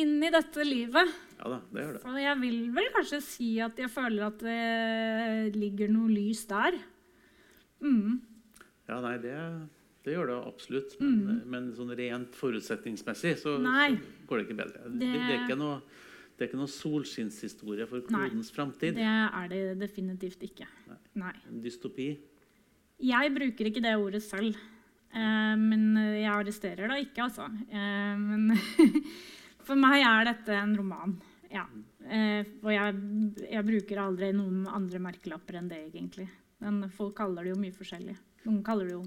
[0.00, 1.10] inn i dette livet.
[1.38, 2.02] ja da, det gjør det.
[2.08, 6.78] Og jeg vil vel kanskje si at jeg føler at det ligger noe lys der.
[7.82, 8.20] Mm.
[8.88, 9.34] Ja, nei, det,
[10.06, 10.94] det gjør det absolutt.
[11.00, 14.84] Men, men sånn rent forutsetningsmessig så, så går det ikke bedre.
[14.92, 15.80] Det, Det- er ikke noe,
[16.36, 18.94] det er ikke noe solskinnshistorie for klodens framtid.
[19.00, 20.66] Det er det definitivt ikke.
[21.16, 21.32] Nei.
[21.50, 22.10] En dystopi.
[23.02, 24.56] Jeg bruker ikke det ordet selv.
[25.16, 27.46] Eh, men jeg arresterer da ikke, altså.
[27.72, 28.50] Eh, men
[29.66, 31.16] for meg er dette en roman.
[31.52, 31.64] Ja.
[32.06, 32.96] Eh, og jeg,
[33.50, 36.28] jeg bruker aldri noen andre merkelapper enn det, egentlig.
[36.64, 38.16] Men folk kaller det jo mye forskjellig.
[38.46, 39.04] Noen kaller det jo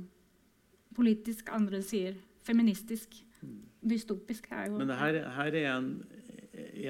[0.97, 3.21] politisk, andre sier feministisk.
[3.79, 5.91] Dystopisk er jo Men det her, her er en,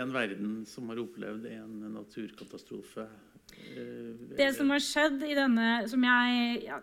[0.02, 3.06] en verden som har opplevd en naturkatastrofe.
[3.50, 6.80] Eh, Det som har skjedd i denne som Jeg ja,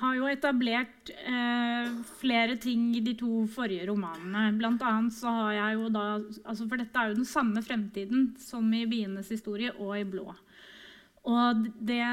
[0.00, 4.46] har jo etablert eh, flere ting i de to forrige romanene.
[4.58, 6.04] Blant annet så har jeg jo da
[6.44, 10.34] altså For dette er jo den samme fremtiden som i 'Bienes historie' og i 'Blå'.
[11.24, 12.04] Og det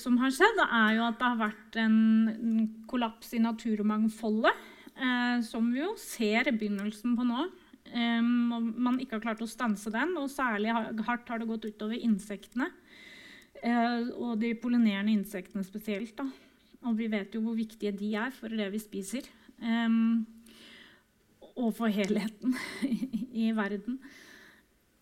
[0.00, 5.70] som har skjedd, er jo at det har vært en kollaps i naturmangfoldet, eh, som
[5.72, 7.46] vi jo ser begynnelsen på nå.
[7.92, 11.66] Um, og man ikke har klart å stanse den, og særlig hardt har det gått
[11.68, 12.70] utover insektene.
[13.62, 16.16] Eh, og de pollinerende insektene spesielt.
[16.18, 16.26] Da.
[16.88, 19.28] Og vi vet jo hvor viktige de er for det vi spiser.
[19.62, 20.24] Em,
[21.52, 22.56] og for helheten
[23.44, 24.00] i verden.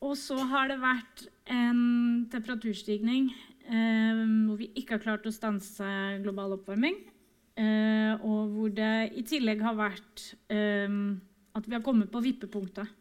[0.00, 1.80] Og så har det vært en
[2.32, 3.28] temperaturstigning
[3.68, 5.88] eh, hvor vi ikke har klart å stanse
[6.24, 6.96] global oppvarming.
[7.60, 10.88] Eh, og hvor det i tillegg har vært eh,
[11.58, 12.96] at vi har kommet på vippepunktet.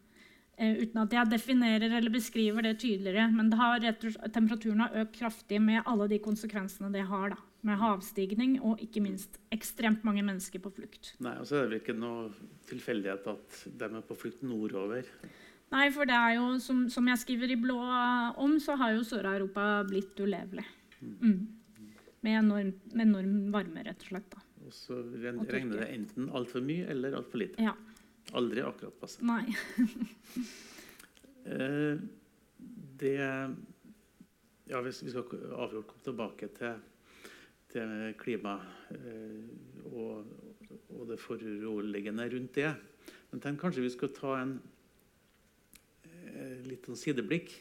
[0.60, 3.30] Eh, uten at jeg definerer eller beskriver det tydeligere.
[3.32, 3.86] Men det har
[4.34, 7.32] temperaturen har økt kraftig med alle de konsekvensene det har.
[7.32, 11.14] da, Med havstigning og ikke minst ekstremt mange mennesker på flukt.
[11.24, 12.28] Nei, og så er det vel ikke noe
[12.68, 15.08] tilfeldighet at de er på flukt nordover.
[15.70, 17.78] Nei, for det er jo, som, som jeg skriver i Blå
[18.42, 20.66] om, så har jo Sør-Europa blitt ulevelig.
[21.00, 21.46] Mm.
[22.26, 24.26] Med, enorm, med enorm varme, rett og slett.
[24.34, 24.42] da.
[24.66, 27.62] Og så regner det enten altfor mye eller altfor lite.
[27.62, 27.76] Ja.
[28.36, 29.22] Aldri akkurat passe.
[29.26, 29.44] Nei.
[31.40, 31.96] Eh,
[33.00, 33.14] det
[34.70, 35.24] ja, vi skal
[35.56, 36.82] avgjort komme tilbake til,
[37.72, 38.58] til klima
[38.92, 39.48] eh,
[39.88, 40.28] og,
[40.92, 42.74] og, det foruroligende rundt det.
[43.30, 44.76] Men tenk kanskje vi skal ta en eh,
[46.66, 47.52] litt sånn sideblikk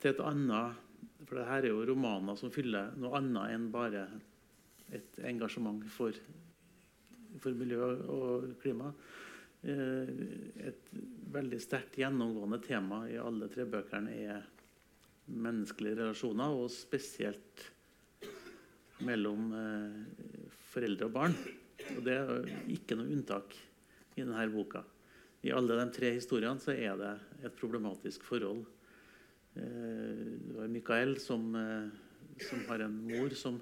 [0.00, 0.80] til et annet
[1.24, 4.06] For det er jo romaner som fyller noe annet enn bare
[4.94, 6.16] et engasjement for,
[7.40, 8.90] for miljø og klima.
[9.64, 10.10] Eh,
[10.68, 10.90] et
[11.32, 14.44] veldig sterkt gjennomgående tema i alle tre bøkene er
[15.32, 17.64] menneskelige relasjoner, og spesielt
[19.08, 20.00] mellom eh,
[20.74, 21.38] foreldre og barn.
[21.96, 23.56] Og Det er ikke noe unntak
[24.14, 24.84] i denne boka.
[25.44, 27.12] I alle de tre historiene så er det
[27.44, 28.64] et problematisk forhold.
[29.54, 33.60] Du det var Mikael som, eh, som har en mor som,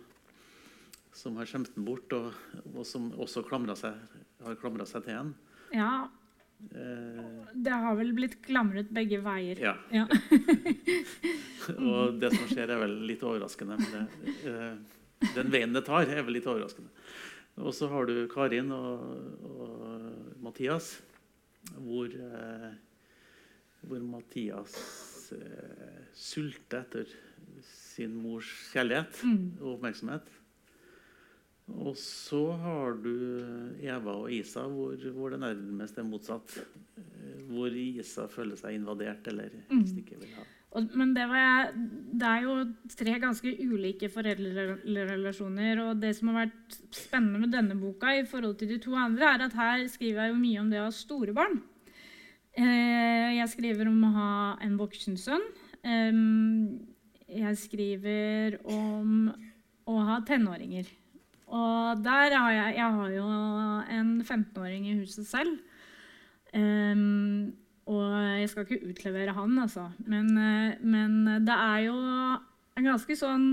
[1.12, 2.32] som har skjemt den bort, og,
[2.72, 3.42] og som også
[3.76, 3.98] seg,
[4.46, 5.34] har klamra seg til en.
[5.74, 6.08] Ja,
[7.52, 9.58] det har vel blitt klamret begge veier.
[9.60, 9.74] Ja.
[9.90, 10.06] ja.
[11.92, 13.78] og det som skjer, er vel litt overraskende.
[13.80, 16.92] Men det, eh, den veien det tar, er vel litt overraskende.
[17.60, 19.02] Og så har du Karin og,
[19.44, 20.94] og Mathias,
[21.70, 22.70] hvor, eh,
[23.86, 24.76] hvor Mathias
[25.36, 27.12] eh, sulter etter
[27.62, 29.42] sin mors kjærlighet mm.
[29.60, 30.30] og oppmerksomhet.
[31.72, 33.12] Og så har du
[33.80, 36.56] Eva og Isa, hvor, hvor det nærmest er motsatt.
[37.48, 39.86] Hvor Isa føler seg invadert eller mm.
[40.02, 40.46] ikke vil ha.
[40.72, 42.52] Men det, var, det, er jo
[42.96, 45.82] tre ganske ulike foreldrerelasjoner.
[45.84, 49.34] Og det som har vært spennende med denne boka, i forhold til de to andre,
[49.34, 51.60] er at her skriver jeg jo mye om det å ha store barn.
[52.56, 54.32] Eh, jeg skriver om å ha
[54.64, 55.44] en voksen sønn.
[57.32, 59.30] Jeg skriver om
[59.88, 60.88] å ha tenåringer.
[61.52, 63.26] Og der har jeg Jeg har jo
[63.98, 65.58] en 15-åring i huset selv.
[66.54, 67.52] Um,
[67.90, 69.88] og jeg skal ikke utlevere han, altså.
[70.06, 71.96] Men, uh, men, det er jo
[72.78, 73.46] en ganske sånn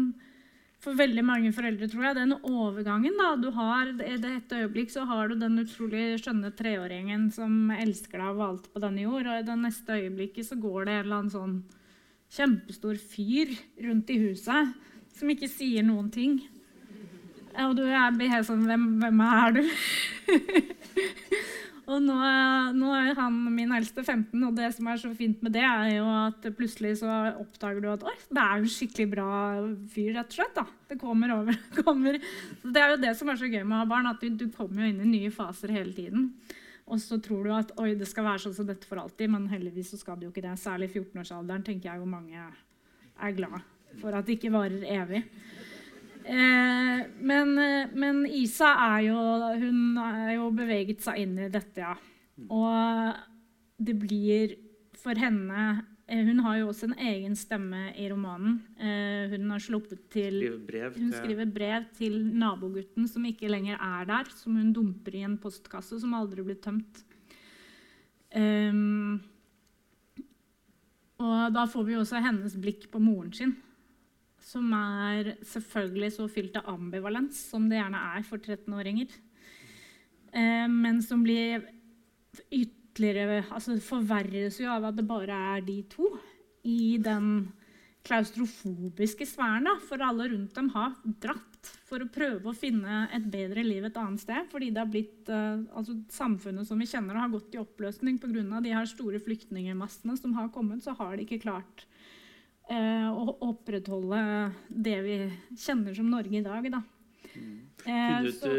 [0.80, 5.04] For veldig mange foreldre, tror jeg, den overgangen da, du har I dette øyeblikk så
[5.10, 9.42] har du den utrolig skjønne treåringen som elsker deg og alt på denne jord, og
[9.42, 11.58] i det neste øyeblikket så går det en eller annen sånn
[12.30, 13.52] kjempestor fyr
[13.84, 14.72] rundt i huset
[15.18, 16.40] som ikke sier noen ting.
[17.60, 19.64] Og du blir helt sånn Hvem, hvem er du?
[21.90, 22.16] og nå,
[22.78, 25.96] nå, er han min eldste 15, og det som er så fint med det, er
[25.96, 27.10] jo at plutselig så
[27.42, 29.30] oppdager du at Oi, det er en skikkelig bra
[29.90, 30.56] fyr, rett og slett.
[30.60, 30.66] da.
[30.90, 31.58] Det kommer over.
[31.80, 32.20] Kommer.
[32.62, 34.48] Det er jo det som er så gøy med å ha barn, at du, du
[34.54, 36.30] kommer jo inn i nye faser hele tiden.
[36.90, 39.50] Og så tror du at oi, det skal være sånn som dette for alltid, men
[39.52, 40.56] heldigvis så skal det jo ikke det.
[40.62, 42.46] Særlig i 14-årsalderen tenker jeg jo mange
[43.20, 43.60] er glad
[44.00, 45.24] for at det ikke varer evig.
[46.30, 49.18] Eh, men, eh, men, Isa er jo
[49.58, 51.96] Hun har jo beveget seg inn i dette, ja.
[52.54, 53.16] Og
[53.82, 54.54] det blir
[55.00, 55.64] for henne
[56.06, 58.60] eh, Hun har jo også en egen stemme i romanen.
[58.78, 60.38] Hun har sluppet til
[61.00, 64.30] Hun skriver brev til nabogutten som ikke lenger er der.
[64.36, 67.06] Som hun dumper i en postkasse som aldri blir tømt.
[68.30, 69.18] Um,
[71.18, 73.56] og da får vi også hennes blikk på moren sin
[74.50, 79.14] som er selvfølgelig så fylt av ambivalens som det gjerne er for 13-åringer.
[80.34, 81.68] Eh, men som blir
[82.50, 86.10] ytterligere altså forverres jo av at det bare er de to
[86.68, 87.50] i den
[88.08, 89.68] klaustrofobiske sfæren.
[89.68, 91.46] Da, for alle rundt dem har dratt
[91.90, 94.48] for å prøve å finne et bedre liv et annet sted.
[94.52, 98.62] Fordi det har blitt, uh, altså samfunnet som vi kjenner har gått i oppløsning pga.
[98.64, 100.84] de her store flyktningmassene som har kommet.
[100.84, 101.86] Så har de ikke klart
[102.70, 104.22] eh, å opprettholde
[104.70, 105.18] det vi
[105.58, 106.70] kjenner som Norge i dag.
[106.72, 106.82] Da.
[107.34, 107.58] Mm.
[107.86, 108.54] Eh, så,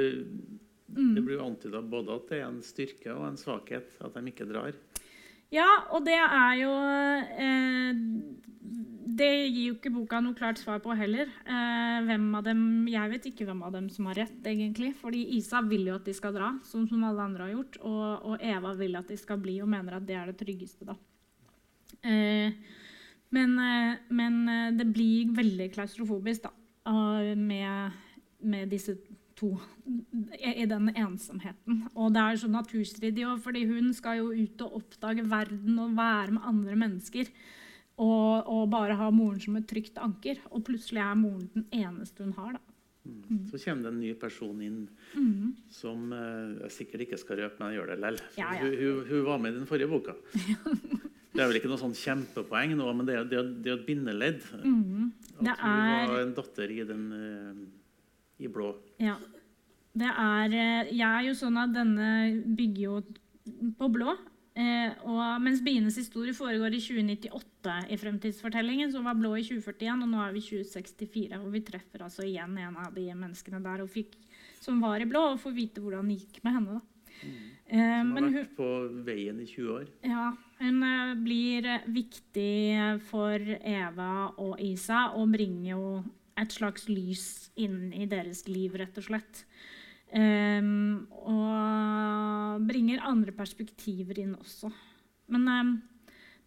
[0.96, 1.14] mm.
[1.16, 4.32] det blir jo antyda både at det er en styrke og en svakhet at de
[4.32, 4.76] ikke drar.
[5.50, 6.70] Ja, og det er jo
[7.42, 7.96] eh,
[9.18, 11.26] Det gir jo ikke boka noe klart svar på heller.
[11.42, 14.92] Eh, hvem av dem, Jeg vet ikke hvem av dem som har rett, egentlig.
[15.00, 17.80] Fordi Isa vil jo at de skal dra, sånn som alle andre har gjort.
[17.82, 20.86] Og, og Eva vil at de skal bli, og mener at det er det tryggeste.
[20.86, 20.94] da.
[22.06, 22.54] Eh,
[23.30, 26.52] men, eh, men, eh, det blir veldig klaustrofobisk da,
[27.36, 27.98] med,
[28.40, 28.96] med disse
[29.38, 29.54] to
[30.40, 31.84] i den ensomheten.
[31.94, 35.96] Og det er så naturstridig òg, fordi hun skal jo ut og oppdage verden og
[35.96, 37.30] være med andre mennesker.
[38.00, 40.40] Og, og, bare ha moren som et trygt anker.
[40.50, 42.56] Og plutselig er moren den eneste hun har.
[42.56, 42.62] da.
[43.04, 43.22] Mm.
[43.28, 43.44] mm.
[43.48, 44.80] Så kommer det en ny person inn
[45.14, 45.54] mm.
[45.72, 48.20] som uh, jeg sikkert ikke skal røpe, men jeg gjør det likevel.
[48.40, 48.64] Ja, ja.
[48.64, 50.16] hun, hun, hun, var med i den forrige boka.
[51.30, 54.40] Det er vel ikke noe sånn kjempepoeng nå, men det er, jo et bindeledd.
[54.64, 55.12] Mm.
[55.38, 56.08] Det at hun er...
[56.10, 57.60] var en datter i den uh,
[58.40, 58.72] i blå.
[59.02, 59.14] Ja.
[59.90, 62.10] Det er eh, Jeg er jo sånn at denne
[62.56, 63.00] bygger jo
[63.78, 64.14] på blå.
[64.58, 70.02] Eh, og mens bienes historie foregår i 2098 i fremtidsfortellingen, som var Blå i 2041,
[70.04, 71.38] og nå er vi i 2064.
[71.38, 74.16] Og vi treffer altså igjen en av de menneskene der fikk,
[74.60, 76.80] som var i Blå, og får vite hvordan det gikk med henne.
[76.80, 77.14] da.
[77.20, 77.38] Mm.
[77.70, 78.70] Eh, som har vært på
[79.06, 79.90] veien i 20 år.
[80.02, 80.30] Ja.
[80.60, 85.84] Hun eh, blir viktig for Eva og Isa og bringer jo
[86.40, 89.44] et slags lys inn i deres liv, rett og slett.
[90.10, 94.72] Um, og bringer andre perspektiver inn også.
[95.30, 95.70] Men um,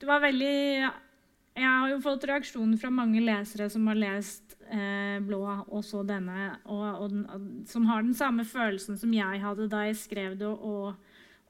[0.02, 0.58] det var veldig
[1.54, 6.04] Jeg har jo fått reaksjoner fra mange lesere som har lest uh, 'Blå' og så
[6.04, 10.36] denne, og, og, og, som har den samme følelsen som jeg hadde da jeg skrev
[10.42, 10.98] det og,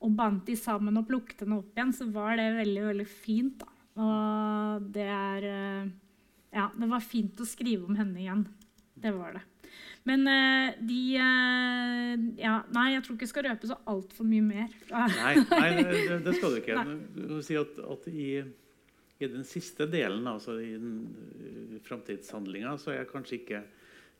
[0.03, 3.63] og bandt de sammen og plukket henne opp igjen, så var det veldig, veldig fint.
[3.63, 3.69] Da.
[4.03, 5.91] Og det er eh,
[6.53, 8.43] Ja, det var fint å skrive om henne igjen.
[8.93, 9.43] Det var det.
[10.03, 14.43] Men uh, de uh, ja, Nei, jeg tror ikke jeg skal røpe så altfor mye
[14.43, 14.73] mer.
[14.91, 16.83] nei, nei det, det, skal du ikke.
[17.15, 22.93] Du må si at, at i, i, den siste delen, altså i den framtidshandlinga, så
[22.97, 23.63] er kanskje ikke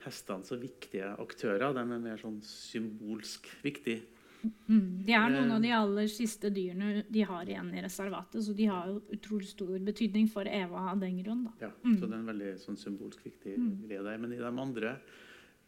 [0.06, 1.76] hestene så viktige aktører.
[1.76, 4.08] De er mer sånn symbolsk viktige.
[4.44, 8.44] Mm, de er noen av de aller siste dyrene de har igjen i reservatet.
[8.44, 11.46] Så de har jo utrolig stor betydning for Eva av den grunn.
[11.48, 11.70] Da.
[11.70, 12.00] Ja, mm.
[12.00, 13.70] så det er en veldig sånn symbolsk viktig mm.
[13.86, 14.20] greie der.
[14.24, 14.98] Men i de andre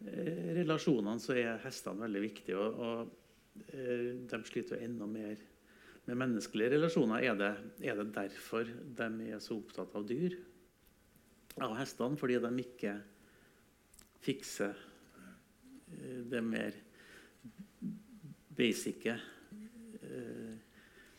[0.04, 2.60] Eh, relasjonene så er hestene veldig viktige.
[2.60, 5.40] Og, og eh, de sliter jo enda mer
[6.06, 7.24] med menneskelige relasjoner.
[7.24, 10.36] Er det, er det, derfor de er så opptatt av dyr?
[11.64, 12.20] Av hestene?
[12.20, 12.98] Fordi de ikke
[14.26, 16.82] fikser eh, det mer
[18.58, 19.20] basice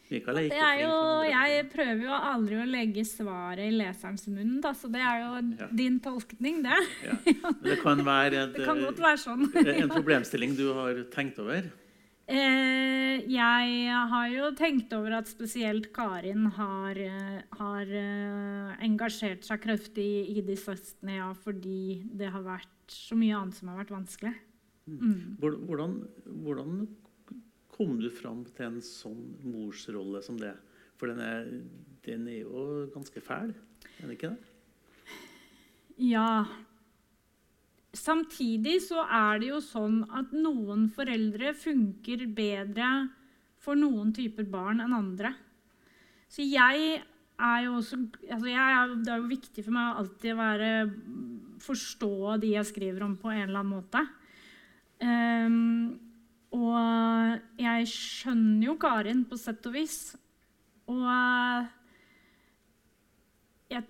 [0.07, 4.59] Mikael er ikke er jo, Jeg prøver jo aldri å legge svaret i leserens munn,
[4.63, 5.71] da, så det er jo ja.
[5.81, 6.77] din tolkning, det.
[7.07, 7.17] Ja.
[7.65, 9.49] Det kan være et, det kan godt være sånn.
[9.51, 11.67] en problemstilling du har tenkt over?
[12.27, 16.99] Eh, jeg har jo tenkt over at spesielt Karin har,
[17.59, 17.93] har
[18.87, 23.73] engasjert seg kraftig i de søstrene, ja, fordi det har vært så mye annet som
[23.73, 24.37] har vært vanskelig.
[24.87, 25.03] Mm.
[25.03, 25.21] mm.
[25.43, 25.99] Hvordan,
[26.47, 26.79] hvordan
[27.77, 30.55] kom du fram til en sånn morsrolle som det?
[30.97, 31.49] For den er,
[32.07, 34.55] den er jo ganske fæl, er den ikke det?
[35.97, 36.45] Ja.
[37.97, 42.91] Samtidig så er det jo sånn at noen foreldre funker bedre
[43.63, 45.33] for noen typer barn enn andre.
[46.29, 46.99] Så jeg
[47.37, 47.99] er jo også
[48.33, 50.71] altså jeg, Det er jo viktig for meg å alltid være,
[51.65, 54.05] forstå de jeg skriver om, på en eller annen måte.
[55.01, 56.06] Um,
[56.57, 59.99] og jeg skjønner jo Karin på sett og vis.
[60.89, 61.03] Og
[63.73, 63.83] jeg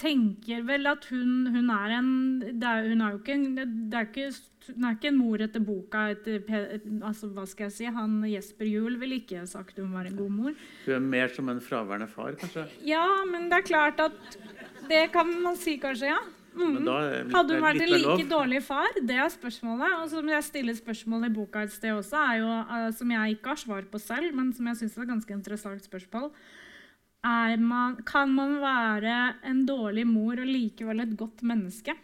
[0.00, 2.10] tenker vel at hun, hun er en
[2.42, 4.26] det er, Hun er jo ikke, det er ikke,
[4.74, 6.04] hun er ikke en mor etter boka.
[6.12, 6.42] Etter,
[6.98, 7.88] altså, hva skal jeg si?
[7.98, 10.62] Han Jesper Juel ville ikke sagt hun var en god mor.
[10.84, 12.66] Hun er mer som en fraværende far, kanskje?
[12.84, 14.38] Ja, men det er klart at
[14.84, 16.20] Det kan man si, kanskje, ja.
[16.54, 16.86] Mm.
[17.34, 18.24] Hadde hun vært en like lov.
[18.30, 18.98] dårlig far?
[19.02, 19.96] Det er spørsmålet.
[20.00, 23.36] Og som jeg stiller spørsmål i boka et sted også, er jo, uh, som jeg
[23.36, 26.30] ikke har svar på selv, men som jeg syns er et ganske interessant spørsmål.
[27.24, 29.14] Man, kan man være
[29.48, 31.94] en dårlig mor og likevel et godt menneske?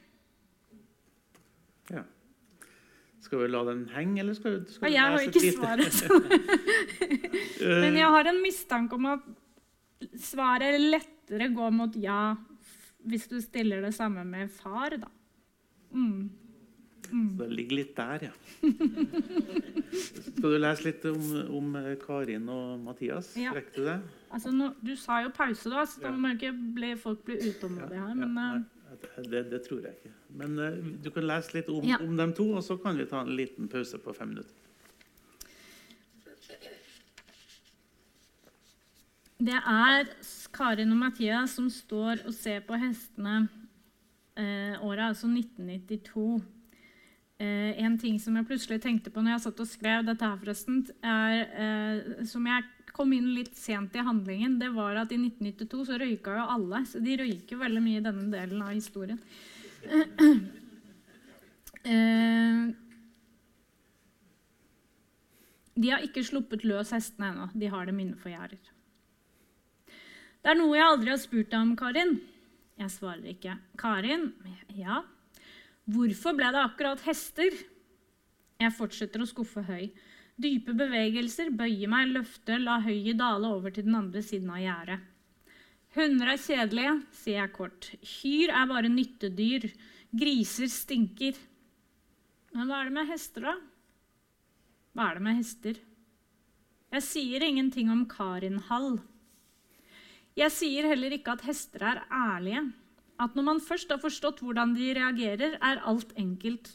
[1.93, 2.07] Ja.
[3.21, 5.99] Skal vi la den henge, eller skal, skal ja, Jeg har ikke svaret.
[7.85, 9.29] Men jeg har en mistanke om at
[10.17, 12.23] svaret lettere går mot ja
[13.09, 15.11] hvis du stiller det samme med far, da.
[15.93, 16.31] Mm.
[17.11, 17.39] Mm.
[17.39, 18.33] Det ligger litt der, ja.
[20.27, 21.25] Skal du lese litt om,
[21.59, 23.33] om Karin og Mathias?
[23.41, 23.55] Ja.
[23.57, 23.97] Rekker du det?
[24.31, 28.05] Altså, nå, du sa jo pause, da, så da må ikke bli, folk bli utålmodige
[28.05, 28.15] her.
[28.21, 30.15] Men, ja, uh, det, det, tror jeg ikke.
[30.39, 33.25] Men uh, du kan lese litt om, om, dem to, og så kan vi ta
[33.25, 34.70] en liten pause på fem minutter.
[39.41, 40.09] Det er
[40.53, 43.47] Karin og Mathias som står og ser på hestene.
[44.37, 46.43] Eh, året altså 1992.
[47.41, 50.37] Eh, en ting som jeg plutselig tenkte på når jeg satt og skrev dette, her
[50.43, 55.17] forresten, er, eh, som jeg kom inn litt sent i handlingen, det var at i
[55.17, 56.83] 1992 så røyka jo alle.
[56.85, 59.21] Så de røyker veldig mye i denne delen av historien.
[61.81, 62.67] Eh,
[65.81, 67.47] de har ikke sluppet løs hestene ennå.
[67.57, 68.61] De har dem innenfor gjerder.
[70.41, 72.15] Det er noe jeg aldri har spurt deg om, Karin.
[72.81, 73.59] Jeg svarer ikke.
[73.81, 74.31] Karin?
[74.73, 75.03] Ja.
[75.91, 77.53] Hvorfor ble det akkurat hester?
[78.61, 79.91] Jeg fortsetter å skuffe høy.
[80.41, 85.01] Dype bevegelser, bøye meg, løfte, la høyet dale over til den andre siden av gjerdet.
[85.97, 87.91] Hunder er kjedelige, sier jeg kort.
[88.07, 89.67] Kyr er bare nyttedyr.
[90.17, 91.37] Griser stinker.
[92.55, 93.57] Men hva er det med hester, da?
[94.95, 95.81] Hva er det med hester?
[96.95, 98.97] Jeg sier ingenting om Karin Hall.
[100.39, 102.69] Jeg sier heller ikke at hester er ærlige.
[103.21, 106.71] At når man først har forstått hvordan de reagerer, er alt enkelt.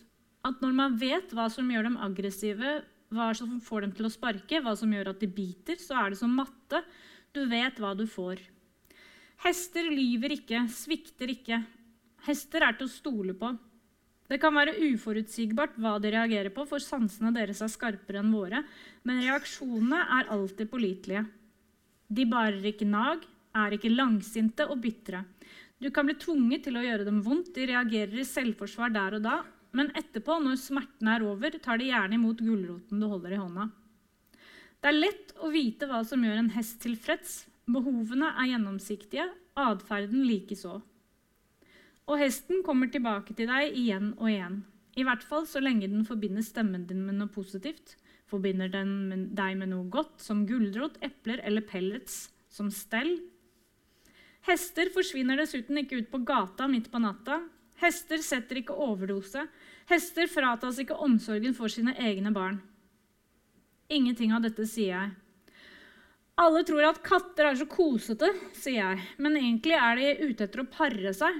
[0.45, 2.82] At når man vet hva som gjør dem aggressive,
[3.16, 6.14] hva som får dem til å sparke, hva som gjør at de biter, så er
[6.14, 6.84] det som matte.
[7.34, 8.43] Du vet hva du får.
[9.45, 11.64] Hester lyver ikke, svikter ikke.
[12.28, 13.51] Hester er til å stole på.
[14.26, 18.64] Det kan være uforutsigbart hva de reagerer på, for sansene deres er skarpere enn våre,
[19.06, 21.26] men reaksjonene er alltid pålitelige.
[22.10, 23.22] De barer ikke nag,
[23.56, 25.24] er ikke langsinte og bitre.
[25.82, 29.26] Du kan bli tvunget til å gjøre dem vondt, de reagerer i selvforsvar der og
[29.26, 29.39] da,
[29.76, 33.68] men etterpå, når smerten er over, tar de gjerne imot gulroten du holder i hånda.
[34.80, 37.41] Det er lett å vite hva som gjør en hest tilfreds.
[37.66, 39.26] Behovene er gjennomsiktige,
[39.58, 40.78] atferden likeså.
[42.06, 44.60] Og hesten kommer tilbake til deg igjen og igjen.
[44.95, 47.97] I hvert fall så lenge den forbinder stemmen din med noe positivt.
[48.30, 53.18] Forbinder den deg med noe godt, som gulrot, epler eller pellets, som stell.
[54.45, 57.39] Hester forsvinner dessuten ikke ut på gata midt på natta.
[57.81, 59.47] Hester setter ikke overdose.
[59.89, 62.59] Hester fratas ikke omsorgen for sine egne barn.
[63.89, 65.13] Ingenting av dette sier jeg.
[66.41, 68.27] Alle tror at katter er så kosete,
[68.57, 71.37] sier jeg, men egentlig er de ute etter å pare seg.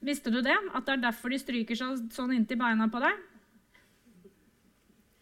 [0.00, 0.56] Visste du det?
[0.72, 3.18] At det er derfor de stryker seg sånn inntil beina på deg?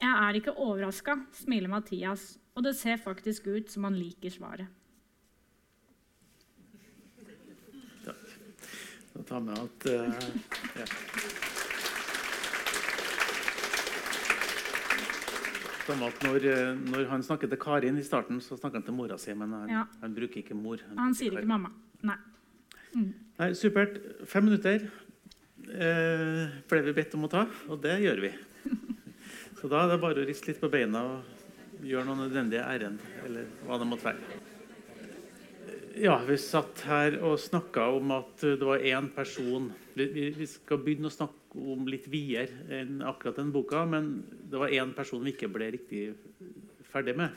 [0.05, 4.69] Jeg er ikke overraska, smiler Mathias, og det ser faktisk ut som han liker svaret.
[9.17, 10.15] Da tar med at uh,
[10.77, 10.87] ja.
[15.87, 19.17] At når, eh, når, han snakker til Karin i starten, så snakker han til mora
[19.23, 19.85] si, men han, Ja.
[20.01, 20.83] han bruker ikke mor.
[20.89, 21.71] Han, han sier ikke mamma.
[22.03, 22.17] Nei.
[22.91, 23.13] Mm.
[23.39, 24.01] Nei, supert.
[24.27, 24.89] Fem minutter
[25.71, 28.33] eh, ble vi bedt om å ta, og det gjør vi.
[29.61, 33.07] Så da er det bare å riste litt på beina og gjøre noen nødvendige ærend,
[33.25, 34.43] eller hva det måtte være.
[35.97, 41.09] Ja, vi satt her og snakka om at det var én person vi, skal begynne
[41.09, 44.11] å snakke om litt videre enn akkurat den boka, men
[44.45, 46.03] det var én person vi ikke ble riktig
[46.91, 47.33] ferdig med.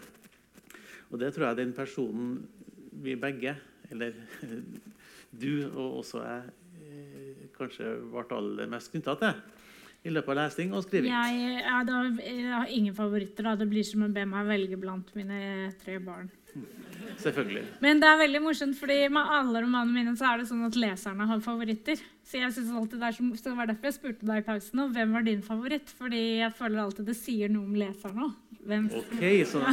[1.07, 2.33] Og det tror jeg den personen
[2.99, 3.55] vi begge,
[3.93, 4.17] eller
[5.43, 6.51] du og også jeg,
[6.83, 9.39] eh, kanskje ble aller mest knytta til
[10.07, 11.11] i løpet av lesing og skriving.
[11.11, 13.49] Jeg, da, jeg har ingen favoritter.
[13.49, 13.55] Da.
[13.59, 16.29] Det blir som å be meg velge blant mine tre barn.
[17.19, 17.63] Selvfølgelig.
[17.83, 20.77] Men det er veldig morsomt, fordi med alle romanene mine så er det sånn at
[20.79, 21.99] leserne har favoritter.
[22.23, 24.83] Så jeg synes alltid det er så, det var derfor jeg spurte deg i pausen
[24.83, 25.91] og hvem var din favoritt.
[25.99, 28.37] Fordi jeg føler alltid det sier noe om leserne òg.
[28.69, 29.63] Ok, så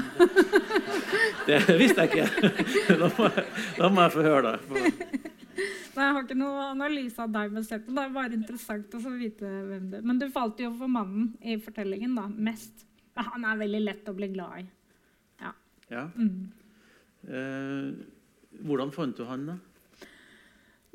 [1.48, 2.50] Det visste jeg ikke.
[3.02, 3.46] Da må jeg,
[3.76, 4.82] da må jeg få høre det.
[5.96, 8.02] Nei, jeg har ikke noe analyse av deg basert på det.
[8.02, 9.96] er bare interessant å få vite hvem du.
[10.04, 12.84] Men du falt jo for mannen i fortellingen da, mest.
[13.16, 14.66] Han er veldig lett å bli glad i.
[15.40, 15.52] Ja.
[15.92, 16.08] ja.
[16.18, 16.65] Mm.
[17.26, 17.88] Eh,
[18.66, 19.56] hvordan fant du han, da?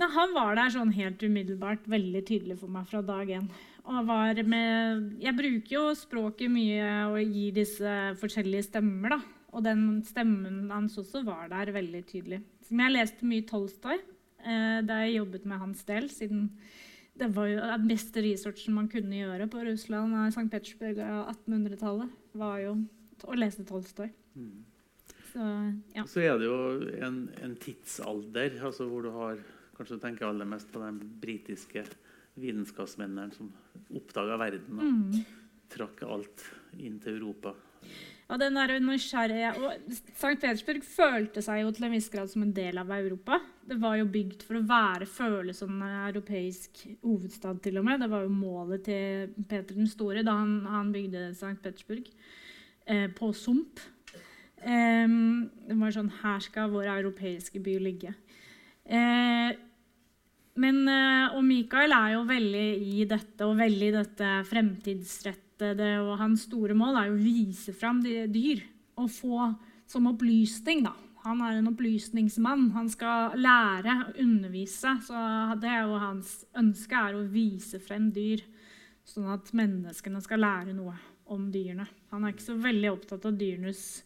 [0.02, 3.50] Nei, han var der sånn helt umiddelbart, veldig tydelig for meg fra dag én.
[3.82, 9.18] Med, jeg bruker jo språket mye og gir disse forskjellige stemmer.
[9.18, 9.20] da.
[9.52, 12.40] Og den stemmen hans også var der veldig tydelig.
[12.68, 16.48] Som jeg leste mye Tolstoy eh, da jeg jobbet med hans del, siden
[17.20, 20.48] det var jo den beste researchen man kunne gjøre på Russland og St.
[20.50, 22.78] Petersburg av 1800-tallet, var jo
[23.28, 24.10] å lese Tolstoy.
[24.34, 24.71] Mm.
[25.32, 25.48] Så,
[25.96, 26.06] ja.
[26.08, 26.60] så, er det jo
[27.08, 31.82] en, en tidsalder altså hvor du har Kanskje du tenker aller mest på de britiske
[32.38, 33.48] vitenskapsmennene som
[33.98, 35.22] oppdaga verden og mm.
[35.74, 36.44] trakk alt
[36.78, 37.56] inn til Europa.
[38.32, 40.38] Og den der nysgjerrige, og St.
[40.40, 43.42] Petersburg følte seg jo til en viss grad som en del av Europa.
[43.68, 47.60] Det var jo bygd for å være føles som en europeisk hovedstad.
[47.64, 48.00] til og med.
[48.00, 51.58] Det var jo målet til Peter den store da han, han bygde St.
[51.64, 52.08] Petersburg.
[52.86, 53.80] Eh, på sump.
[54.62, 58.14] Um, det var sånn Her skal vår europeiske by ligge.
[58.86, 59.50] Uh,
[60.62, 65.94] men, uh, og Mikael er jo veldig i dette, og veldig i dette fremtidsrettede.
[66.04, 68.62] Og hans store mål er jo å vise fram dyr
[69.02, 69.48] og få
[69.90, 70.84] som opplysning.
[70.86, 70.94] da.
[71.24, 72.70] Han er en opplysningsmann.
[72.76, 74.96] Han skal lære og undervise.
[75.06, 75.26] Så
[75.62, 78.44] det er jo hans ønske er å vise frem dyr,
[79.06, 80.96] sånn at menneskene skal lære noe
[81.32, 81.88] om dyrene.
[82.12, 84.02] Han er ikke så veldig opptatt av dyrenes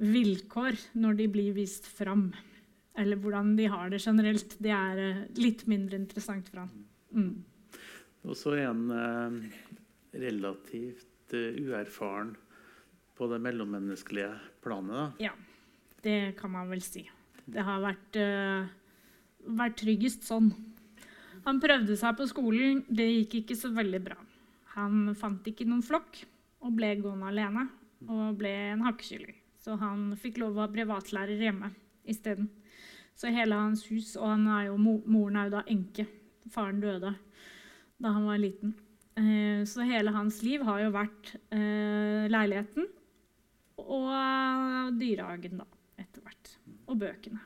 [0.00, 2.28] vilkår når de blir vist fram.
[2.98, 4.56] Eller hvordan de har det generelt.
[4.62, 6.70] Det er eh, litt mindre interessant for ham.
[7.14, 7.44] Mm.
[8.24, 9.38] Og så er eh,
[10.24, 12.32] relativt uh, uerfaren
[13.14, 14.30] på det mellommenneskelige
[14.64, 14.94] planet.
[14.94, 15.28] Da.
[15.28, 15.34] Ja,
[16.06, 17.04] det kan man vel si.
[17.44, 18.16] Det har vært,
[19.44, 20.48] vært tryggest sånn.
[21.44, 22.80] Han prøvde seg på skolen.
[22.88, 24.16] Det gikk ikke så veldig bra.
[24.78, 26.24] Han fant ikke noen flokk
[26.64, 27.68] og ble gående alene
[28.08, 31.70] og ble en hakkekylling Så han fikk lov å ha privatlærer hjemme
[32.04, 32.50] isteden.
[33.16, 36.04] Så hele hans hus Og han er jo, moren er jo da enke.
[36.52, 37.14] Faren døde
[38.02, 38.74] da han var liten.
[39.16, 42.88] Eh, så hele hans liv har jo vært eh, leiligheten
[43.80, 45.66] og dyrehagen, da,
[46.02, 46.50] etter hvert.
[46.90, 47.40] Og bøkene.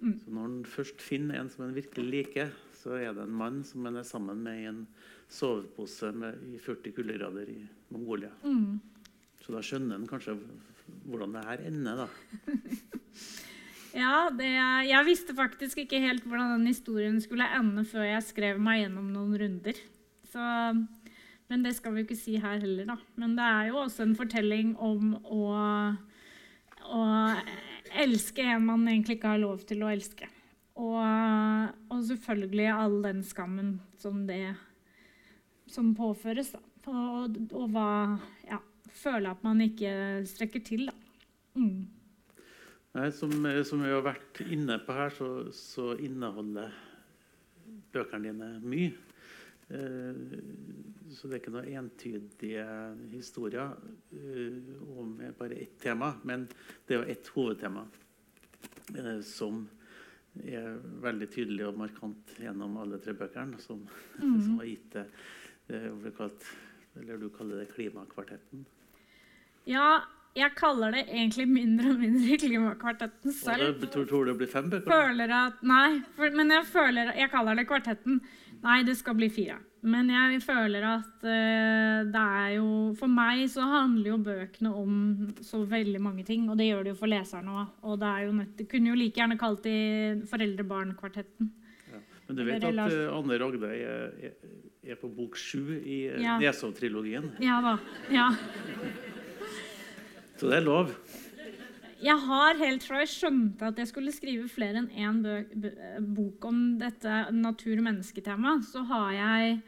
[0.00, 0.14] Mm.
[0.22, 3.60] Så når han først finner en som han virkelig liker, så er det en mann
[3.66, 4.84] som han er sammen med i en
[5.30, 7.58] sovepose med, i 40 kuldegrader i
[7.92, 8.32] Mongolia.
[8.46, 8.78] Mm.
[9.42, 10.38] Så da skjønner han kanskje
[11.06, 12.06] hvordan det her ender, da.
[14.02, 14.50] ja, det,
[14.90, 19.10] jeg visste faktisk ikke helt hvordan den historien skulle ende før jeg skrev meg gjennom
[19.14, 19.80] noen runder.
[20.30, 20.42] Så,
[21.50, 22.98] men det skal vi ikke si her heller, da.
[23.18, 25.44] Men det er jo også en fortelling om å,
[26.86, 27.04] å
[28.04, 30.28] elske en man egentlig ikke har lov til å elske.
[30.80, 30.96] Og,
[31.90, 34.54] og selvfølgelig all den skammen som det
[35.70, 36.54] som påføres.
[36.54, 36.62] da.
[36.90, 37.90] Og, og hva
[38.48, 38.58] ja,
[38.96, 39.92] føle at man ikke
[40.28, 40.94] strekker til, da.
[41.58, 41.88] Mm.
[42.90, 43.30] Nei, som,
[43.66, 46.72] som, vi har vært inne på her, så, så inneholder
[47.94, 48.90] bøkene dine mye.
[49.70, 50.14] Eh,
[51.14, 52.64] så det er ikke noen entydige
[53.12, 53.76] historier
[54.14, 56.12] eh, om bare ett tema.
[56.26, 56.48] Men
[56.86, 57.84] det er jo ett hovedtema
[58.96, 59.62] eh, som
[60.42, 63.82] er veldig tydelig og markant gjennom alle tre bøkene, som,
[64.18, 64.36] mm.
[64.42, 65.06] som har gitt det,
[65.70, 66.28] det
[66.98, 68.66] Eller du kaller det klimakvartetten.
[69.70, 70.00] Ja,
[70.38, 73.82] jeg kaller det egentlig mindre og mindre Klimakvartetten selv.
[73.90, 74.90] Tror, tror det blir fem bøker?
[74.90, 78.20] Føler at, nei, for, men jeg føler Jeg kaller det Kvartetten.
[78.60, 79.56] Nei, det skal bli fire.
[79.80, 82.66] Men jeg føler at uh, det er jo
[82.98, 84.98] For meg så handler jo bøkene om
[85.44, 86.48] så veldig mange ting.
[86.52, 87.76] Og det gjør det jo for leserne òg.
[87.88, 89.76] Og det er jo nett, det kunne jo like gjerne kalt de
[90.30, 91.52] Foreldre-barn-kvartetten.
[91.90, 92.02] Ja.
[92.28, 94.34] Men du vet at uh, Anne Ragde er,
[94.84, 96.36] er, på bok sju i ja.
[96.42, 97.32] Nesov-trilogien?
[97.42, 97.78] Ja da.
[98.14, 98.28] Ja.
[100.40, 100.94] Så det er lov
[102.00, 105.18] jeg har helt fra jeg skjønte at jeg skulle skrive flere enn én
[106.16, 109.58] bok om dette natur- og mennesketemaet, så har jeg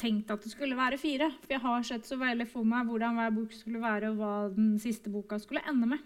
[0.00, 1.30] tenkt at det skulle være fire.
[1.40, 4.34] For jeg har sett så veldig for meg hvordan hver bok skulle være, og hva
[4.52, 6.04] den siste boka skulle ende med.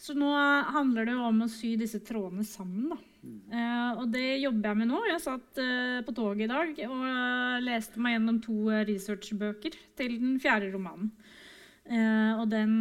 [0.00, 0.30] Så nå
[0.72, 2.88] handler det jo om å sy disse trådene sammen.
[2.94, 3.00] Da.
[3.52, 5.00] Uh, og det jobber jeg med nå.
[5.10, 8.56] Jeg satt uh, på toget i dag og uh, leste meg gjennom to
[8.88, 11.10] researchbøker til den fjerde romanen.
[11.90, 12.74] Og den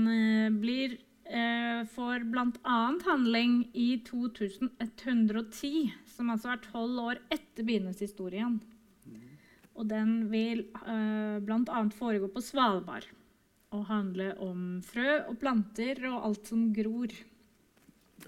[0.62, 0.98] blir
[1.30, 2.80] eh, får bl.a.
[3.06, 8.60] handling i 2110, som altså er tolv år etter begynnelseshistorien.
[9.80, 11.82] Og den vil eh, bl.a.
[11.96, 13.08] foregå på Svalbard
[13.70, 17.14] og handle om frø og planter og alt som gror.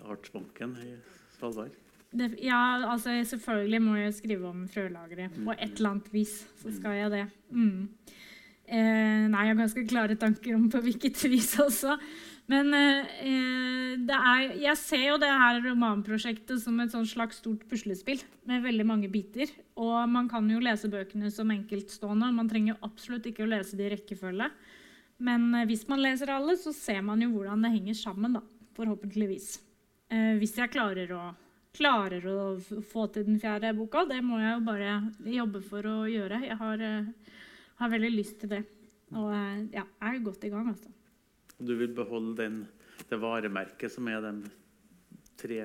[0.05, 0.93] Artsbanken i
[1.35, 1.75] Svalbard?
[2.11, 2.59] Det, ja,
[2.91, 5.37] altså selvfølgelig må jeg skrive om frølageret.
[5.45, 7.25] På et eller annet vis så skal jeg det.
[7.49, 7.87] Mm.
[8.71, 11.97] Eh, nei, jeg har ganske klare tanker om på hvilket vis også.
[12.51, 13.11] Men eh,
[14.01, 19.11] er, jeg ser jo det her romanprosjektet som et slags stort puslespill med veldig mange
[19.11, 19.51] biter.
[19.79, 22.31] Og man kan jo lese bøkene som enkeltstående.
[22.35, 24.49] Man trenger absolutt ikke å lese de i rekkefølge.
[25.21, 28.39] Men eh, hvis man leser alle, så ser man jo hvordan det henger sammen.
[28.39, 28.43] da,
[28.77, 29.53] Forhåpentligvis.
[30.11, 31.29] Eh, hvis jeg klarer å,
[31.77, 32.39] klarer å,
[32.91, 34.05] få til den fjerde boka.
[34.09, 34.97] Det må jeg jo bare
[35.37, 36.41] jobbe for å gjøre.
[36.47, 37.37] Jeg har, eh,
[37.81, 38.61] har veldig lyst til det.
[39.17, 40.71] Og eh, ja, jeg er godt i gang.
[40.71, 40.91] altså.
[41.61, 42.61] Du vil beholde den,
[43.09, 44.35] det varemerket som er de
[45.41, 45.59] tre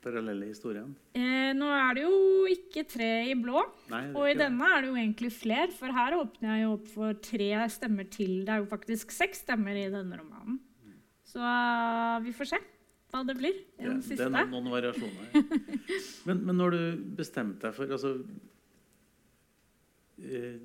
[0.00, 0.94] parallelle historiene?
[1.16, 2.16] Eh, nå er det jo
[2.50, 3.62] ikke tre i blå.
[3.92, 5.68] Nei, og i denne er det jo egentlig flere.
[5.76, 8.40] For her åpner jeg jo opp for tre stemmer til.
[8.46, 10.60] Det er jo faktisk seks stemmer i denne romanen.
[11.30, 12.60] Så uh, vi får se
[13.10, 13.58] hva det blir.
[13.78, 15.34] Den Ja, det er noen, noen variasjoner.
[16.28, 16.80] men, men, når du
[17.18, 18.14] bestemte deg for altså,
[20.22, 20.56] eh,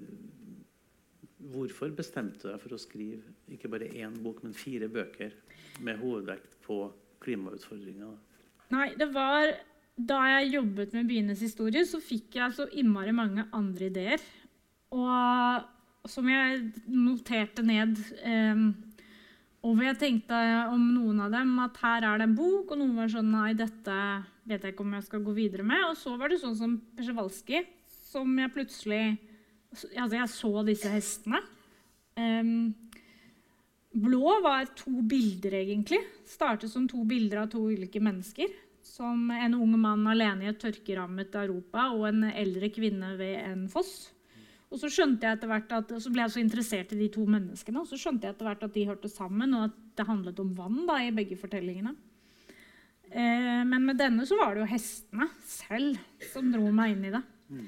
[1.54, 5.36] Hvorfor bestemte du deg for å skrive ikke bare én bok, men fire bøker
[5.86, 6.80] med hovedvekt på
[7.26, 8.16] klimautfordringer?
[8.74, 9.54] Nei, det var
[9.96, 14.24] Da jeg jobbet med Byenes historie, så fikk jeg så innmari mange andre ideer.
[14.92, 18.00] Og som jeg noterte ned.
[18.26, 18.66] Um,
[19.66, 20.40] og jeg tenkte
[20.70, 23.54] om noen av dem at her er det en bok, og noen var sånn Nei,
[23.58, 23.96] dette
[24.46, 25.88] vet jeg ikke om jeg skal gå videre med.
[25.90, 27.64] Og så var det sånn som Persjewalski,
[28.12, 29.04] som jeg plutselig
[29.76, 31.42] Altså, jeg så disse hestene.
[32.16, 32.74] Um,
[33.96, 36.02] blå var to bilder, egentlig.
[36.28, 38.54] Startet som to bilder av to ulike mennesker.
[38.86, 43.66] Som en ung mann alene i et tørkerammet Europa og en eldre kvinne ved en
[43.72, 44.12] foss.
[44.72, 47.24] Og så skjønte jeg etter hvert at, så ble jeg så interessert i de to
[47.30, 50.42] menneskene, og så skjønte jeg etter hvert at de hørte sammen, og at det handlet
[50.42, 51.94] om vann da, i begge fortellingene.
[53.12, 56.00] Eh, men med denne så var det jo hestene selv
[56.34, 57.22] som dro meg inn i det.
[57.48, 57.66] Mm.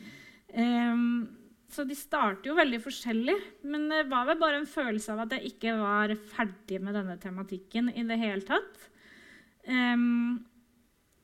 [1.77, 3.37] Så de starter jo veldig forskjellig.
[3.69, 7.17] Men det var vel bare en følelse av at jeg ikke var ferdig med denne
[7.21, 8.87] tematikken i det hele tatt.
[9.67, 10.39] Um,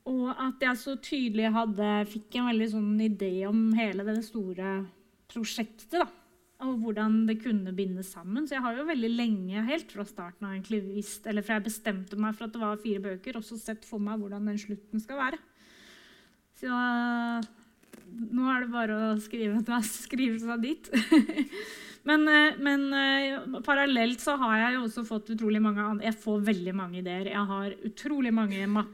[0.06, 4.82] og at jeg så tydelig hadde, fikk en veldig sånn idé om hele det store
[5.32, 5.96] prosjektet.
[5.96, 6.06] da,
[6.62, 8.46] Og hvordan det kunne bindes sammen.
[8.46, 11.66] Så jeg har jo veldig lenge, helt fra starten av egentlig visst, eller fra jeg
[11.70, 15.02] bestemte meg for at det var fire bøker, også sett for meg hvordan den slutten
[15.02, 15.40] skal være.
[16.60, 16.70] Så
[18.14, 20.90] nå er det bare å skrive skrive seg dit.
[22.08, 26.46] men, eh, men uh, parallelt så har jeg jo også fått utrolig mange Jeg får
[26.50, 27.32] veldig mange ideer.
[27.32, 28.86] Jeg har utrolig mange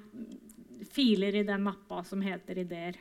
[0.90, 2.98] filer i den mappa som heter ideer.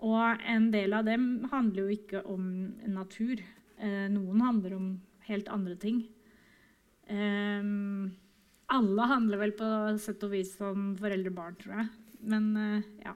[0.00, 2.44] Og en del av dem handler jo ikke om
[2.88, 3.42] natur.
[3.80, 4.90] Uh, noen handler om
[5.30, 6.02] helt andre ting.
[7.10, 8.10] Um,
[8.70, 9.68] alle handler vel på
[9.98, 11.88] sett og vis om foreldre-barn, tror jeg.
[12.30, 12.52] Men
[13.02, 13.14] ja.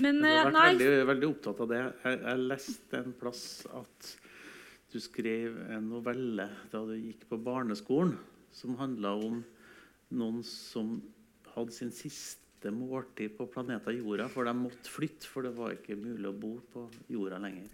[0.00, 1.80] Men, du har eh, vært veldig, veldig, opptatt av det.
[2.04, 4.12] Jeg, jeg leste en plass at
[4.92, 8.14] du skrev en novelle da du gikk på barneskolen,
[8.52, 9.42] som handla om
[10.12, 10.98] noen som
[11.54, 15.98] hadde sin siste måltid på planeta Jorda, for de måtte flytte, for det var ikke
[15.98, 17.70] mulig å bo på jorda lenger.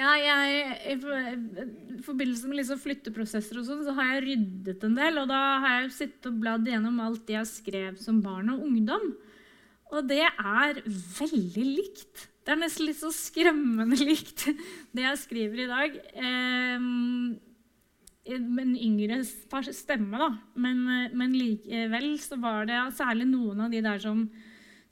[0.00, 5.18] Ja, jeg, I forbindelse med liksom flytteprosesser og sånn, så har jeg ryddet en del.
[5.20, 8.64] Og da har jeg sittet og bladd gjennom alt det jeg skrev som barn og
[8.64, 9.10] ungdom.
[9.90, 12.26] Og det er veldig likt.
[12.40, 14.46] Det er nesten litt så skremmende likt
[14.96, 15.96] det jeg skriver i dag.
[16.18, 16.84] Eh,
[18.30, 20.30] en yngre stemme, da.
[20.54, 20.84] Men,
[21.16, 24.22] men, likevel så var det særlig noen av de der som,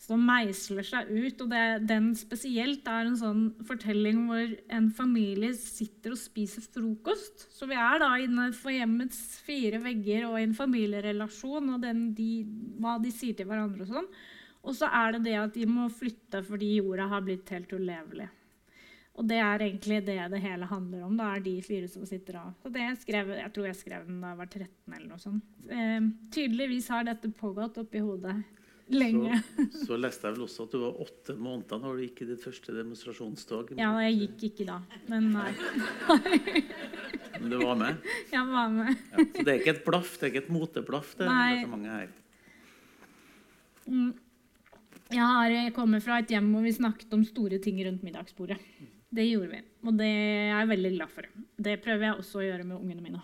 [0.03, 1.45] som meisler seg ut.
[1.45, 7.47] Og det, den spesielt er en sånn fortelling hvor en familie sitter og spiser frokost.
[7.55, 12.43] Så vi er da innenfor hjemmets fire vegger og i en familierelasjon og den, de,
[12.83, 14.13] hva de sier til hverandre og sånn.
[14.67, 18.29] Og så er det det at de må flytte fordi jorda har blitt helt ulevelig.
[19.19, 21.17] Og det er egentlig det det hele handler om.
[21.19, 22.53] Da er de fire som sitter av.
[22.63, 25.19] Så det jeg, skrev, jeg tror jeg skrev den da jeg var 13 eller noe
[25.23, 25.49] sånt.
[25.75, 28.37] Eh, tydeligvis har dette pågått oppi hodet
[28.95, 29.41] lenge.
[29.57, 32.29] Så, så, leste jeg vel også at du var åtte måneder når du gikk i
[32.31, 33.75] ditt første demonstrasjonstog.
[33.81, 34.79] Ja, jeg gikk ikke da.
[35.11, 35.51] Men nei.
[37.41, 38.09] men du var med?
[38.31, 38.95] Jeg var med.
[38.95, 42.17] Ja, så det er ikke et blaff, det er ikke et moteblaff, det engasjementet her?
[43.89, 44.09] Mm.
[45.09, 48.59] Jeg har kommer fra et hjem hvor vi snakket om store ting rundt middagsbordet.
[49.09, 51.29] Det gjorde vi, og det er jeg veldig glad for.
[51.57, 53.23] Det prøver jeg også å gjøre med ungene mine.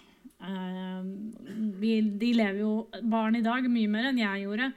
[1.80, 2.72] Vi, de lever jo,
[3.04, 4.70] Barn i dag, mye mer enn jeg gjorde,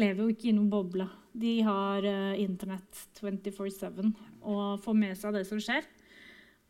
[0.00, 1.08] lever jo ikke i noen boble.
[1.32, 5.88] De har uh, Internett 24-7 og får med seg det som skjer.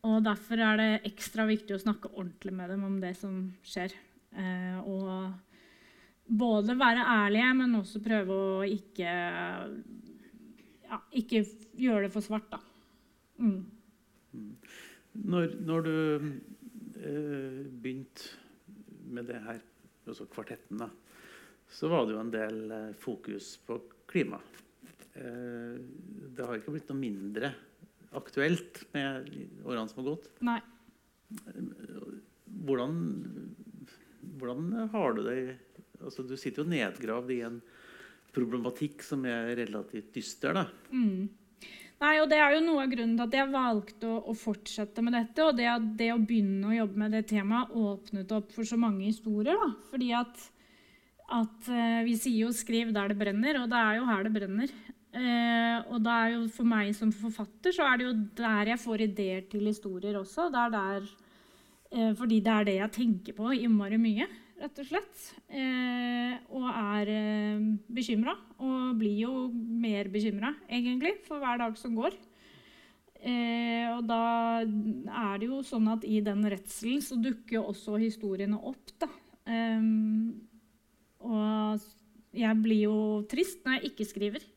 [0.07, 3.95] Og Derfor er det ekstra viktig å snakke ordentlig med dem om det som skjer.
[4.35, 5.09] Uh, og
[6.27, 9.13] både være ærlige, men også prøve å ikke,
[10.87, 11.43] ja, ikke
[11.79, 12.59] gjøre det for svart, da.
[13.43, 13.65] Mm.
[15.29, 15.95] Når, når, du
[17.03, 18.31] eh, begynte
[19.13, 19.59] med det her,
[20.07, 20.89] altså kvartetten, da,
[21.73, 23.77] så var det jo en del eh, fokus på
[24.09, 24.39] klima.
[25.13, 25.75] Eh,
[26.33, 27.53] det har ikke blitt noe mindre
[28.17, 29.29] aktuelt med
[29.65, 30.29] årene som har gått.
[30.45, 30.59] Nei.
[32.63, 32.97] Hvordan,
[34.37, 35.37] hvordan har du det
[36.03, 37.61] altså, Du sitter jo nedgravd i en
[38.33, 40.53] problematikk som er relativt dyster.
[40.57, 40.67] da.
[40.91, 41.29] Mm.
[42.03, 45.03] Nei, og Det er jo noe av grunnen til at jeg valgte å, å fortsette
[45.05, 45.45] med dette.
[45.45, 49.05] Og det det å begynne å jobbe med det temaet åpnet opp for så mange
[49.05, 49.55] historier.
[49.59, 49.69] da.
[49.91, 50.47] Fordi at,
[51.31, 54.33] at uh, Vi sier jo 'skriv der det brenner', og det er jo her det
[54.35, 54.75] brenner.
[55.13, 58.81] Eh, og det er jo for meg som forfatter så er det jo der jeg
[58.81, 60.47] får ideer til historier også.
[60.49, 61.03] Det er der,
[61.93, 64.25] eh, fordi det er det jeg tenker på innmari mye
[64.63, 65.23] rett og slett.
[65.51, 68.35] Eh, og er eh, bekymra.
[68.63, 72.15] Og blir jo mer bekymra, egentlig, for hver dag som går.
[73.23, 74.23] Eh, og da
[74.63, 79.11] er det jo sånn at i den redselen så dukker jo også historiene opp, da.
[79.47, 79.85] Eh,
[81.23, 81.85] og
[82.33, 82.97] jeg blir jo
[83.29, 84.51] trist når jeg ikke skriver.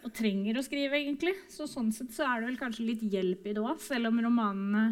[0.00, 1.34] Og trenger å skrive, egentlig.
[1.52, 4.24] Så sånn sett så er det vel kanskje litt hjelp i det òg, selv om
[4.24, 4.86] romanene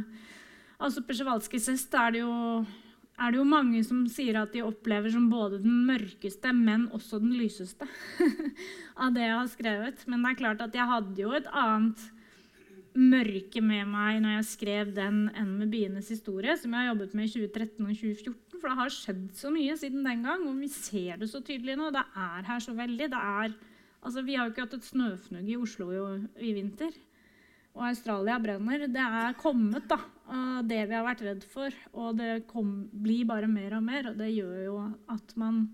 [0.79, 2.35] Altså Persjewalskijs hest er det jo
[3.19, 7.19] er det jo mange som sier at de opplever som både den mørkeste, men også
[7.23, 7.89] den lyseste
[9.03, 10.05] av det jeg har skrevet.
[10.07, 12.05] Men det er klart at jeg hadde jo et annet
[12.99, 17.16] mørke med meg når jeg skrev den enn med bienes historie, som jeg har jobbet
[17.19, 18.39] med i 2013 og 2014.
[18.59, 21.79] For det har skjedd så mye siden den gang, og vi ser det så tydelig
[21.79, 21.91] nå.
[21.95, 23.11] Det er her så veldig.
[23.19, 23.55] Er,
[24.03, 26.01] altså, vi har jo ikke hatt et snøfnugg i Oslo i,
[26.51, 26.95] i vinter
[27.79, 30.01] og Australia brenner, det er kommet, da.
[30.66, 31.74] Det vi har vært redd for.
[31.95, 34.11] Og det kom, blir bare mer og mer.
[34.11, 34.79] Og det gjør jo
[35.14, 35.68] at man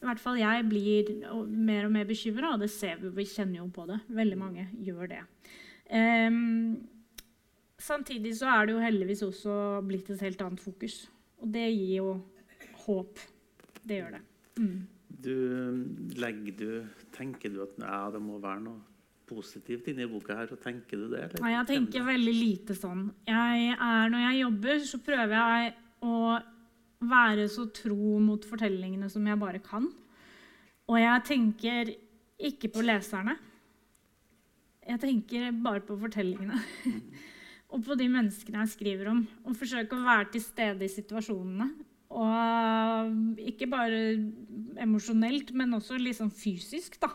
[0.00, 1.10] I hvert fall jeg blir
[1.44, 3.98] mer og mer bekymra, og det ser vi, vi kjenner jo på det.
[4.16, 5.20] Veldig mange gjør det.
[5.92, 6.80] Um,
[7.76, 11.02] samtidig så er det jo heldigvis også blitt et helt annet fokus.
[11.44, 12.14] Og det gir jo
[12.86, 13.20] håp.
[13.84, 14.22] Det gjør det.
[14.56, 14.78] Mm.
[15.20, 15.34] Du,
[16.16, 16.70] legger du,
[17.12, 18.89] tenker du at ja, det må være noe
[19.30, 20.50] positivt inni boka her?
[20.52, 21.22] og tenker du det?
[21.24, 21.48] Eller?
[21.54, 23.06] Jeg tenker veldig lite sånn.
[23.28, 25.74] Jeg er, når jeg jobber, så prøver jeg
[26.06, 26.14] å
[27.10, 29.86] være så tro mot fortellingene som jeg bare kan.
[30.90, 31.92] Og jeg tenker
[32.50, 33.36] ikke på leserne.
[34.90, 36.58] Jeg tenker bare på fortellingene.
[37.72, 39.22] og på de menneskene jeg skriver om.
[39.46, 41.70] Og forsøker å være til stede i situasjonene.
[42.10, 44.00] Og ikke bare
[44.82, 46.98] emosjonelt, men også liksom fysisk.
[47.00, 47.12] da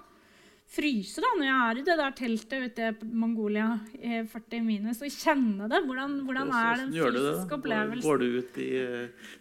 [0.76, 5.00] fryse da, når jeg er i det der teltet ute i Mongolia i 40 minus
[5.06, 5.80] og kjenne det.
[5.88, 8.04] Hvordan, hvordan er det en fysisk opplevelse?
[8.06, 8.70] Går du ut i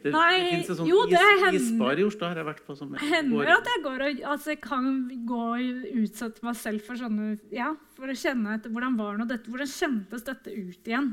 [0.05, 2.28] Det, Nei, fins et sånt jo, det is, isbar i Oslo.
[2.30, 2.78] har jeg vært på.
[2.78, 4.89] Som hender at jeg går og altså, kan
[5.26, 9.28] gå og utsette meg selv for sånne Ja, for å kjenne etter hvordan var nå
[9.30, 11.12] dette, hvordan kjentes dette ut igjen?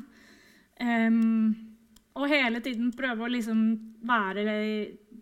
[0.82, 1.52] Um,
[2.18, 3.60] og hele tiden prøve å liksom
[4.08, 4.46] være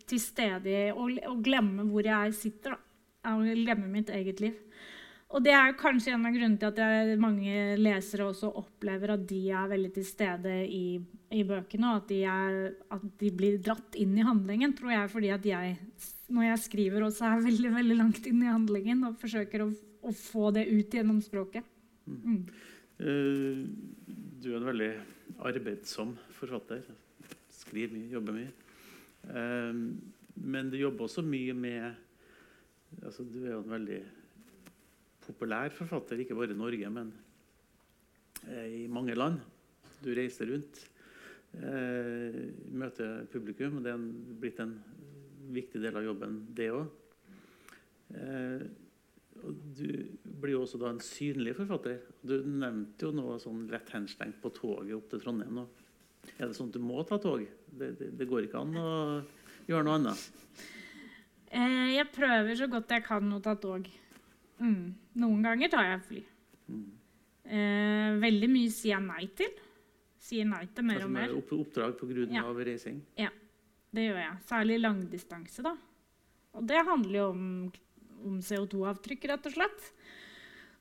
[0.09, 2.75] til stede og, og glemme hvor jeg sitter.
[2.75, 2.85] da.
[3.29, 4.55] Og glemme mitt eget liv.
[5.29, 9.27] Og det er kanskje en av grunnene til at jeg, mange lesere også opplever at
[9.29, 10.97] de er veldig til stede i,
[11.37, 12.57] i bøkene, og at de, er,
[12.95, 15.75] at de, blir dratt inn i handlingen, tror jeg fordi at jeg,
[16.33, 19.69] når jeg skriver, også er veldig veldig langt inn i handlingen og forsøker å,
[20.01, 21.69] å få det ut gjennom språket.
[22.09, 22.41] Mm.
[22.97, 23.63] Uh,
[24.41, 24.91] du er en veldig
[25.45, 26.81] arbeidsom forfatter.
[27.53, 28.53] Skriver mye, jobber mye.
[29.29, 29.93] Uh,
[30.41, 31.91] men du jobber også mye med
[33.03, 33.99] altså, Du er jo en veldig
[35.29, 37.11] populær forfatter, ikke bare i Norge, men
[38.47, 39.39] eh, i mange land.
[40.03, 40.81] Du reiser rundt,
[41.59, 43.77] eh, møter publikum.
[43.77, 44.05] og Det er
[44.41, 44.75] blitt en
[45.53, 46.87] viktig del av jobben, det òg.
[48.15, 48.69] Eh,
[49.39, 49.85] du
[50.41, 52.01] blir jo også da en synlig forfatter.
[52.25, 55.61] Du nevnte jo noe sånn lett henstengt på toget opp til Trondheim.
[55.61, 55.67] nå.
[56.37, 57.45] Er det sånn at du må ta tog?
[57.69, 58.89] Det, det, det går ikke an å
[59.69, 60.27] gjøre noe annet?
[61.49, 63.87] Jeg prøver så godt jeg kan å ta tog.
[64.59, 64.93] Mm.
[65.23, 66.23] Noen ganger tar jeg fly.
[66.69, 66.87] Mm.
[67.49, 69.59] Eh, veldig mye sier jeg nei til.
[70.19, 71.35] Sier nei til mer og mer.
[71.39, 72.25] Oppdrag pga.
[72.29, 72.45] Ja.
[72.45, 72.99] Av reising?
[73.17, 73.31] Ja,
[73.95, 74.39] det gjør jeg.
[74.49, 75.65] Særlig langdistanse.
[75.65, 75.75] da.
[76.57, 77.45] Og det handler jo om,
[78.27, 79.91] om CO2-avtrykk, rett og slett.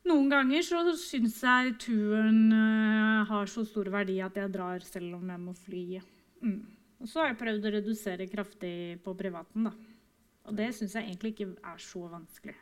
[0.08, 5.18] Noen ganger så syns jeg turen uh, har så stor verdi at jeg drar selv
[5.18, 5.84] om jeg må fly.
[6.40, 6.60] Mm.
[6.98, 9.74] Og så har jeg prøvd å redusere kraftig på privaten, da.
[10.48, 12.56] Og det syns jeg egentlig ikke er så vanskelig.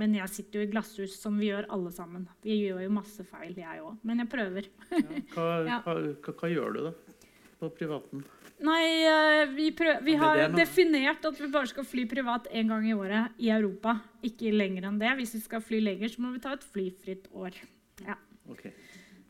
[0.00, 2.24] Men jeg sitter jo i glasshus, som vi gjør alle sammen.
[2.42, 4.00] Vi gjør jo masse feil, jeg òg.
[4.02, 4.70] Men jeg prøver.
[4.90, 5.02] ja,
[5.36, 5.82] hva, ja.
[5.84, 7.20] hva, hva, hva, gjør du, da?
[7.60, 8.24] På privaten?
[8.64, 12.86] Nei, eh, vi, prøver, vi har definert at vi bare skal fly privat én gang
[12.88, 13.98] i året i Europa.
[14.26, 15.14] Ikke lenger enn det.
[15.20, 17.58] Hvis vi skal fly lenger, så må vi ta et flyfritt år.
[18.02, 18.18] Ja.
[18.50, 18.74] Okay.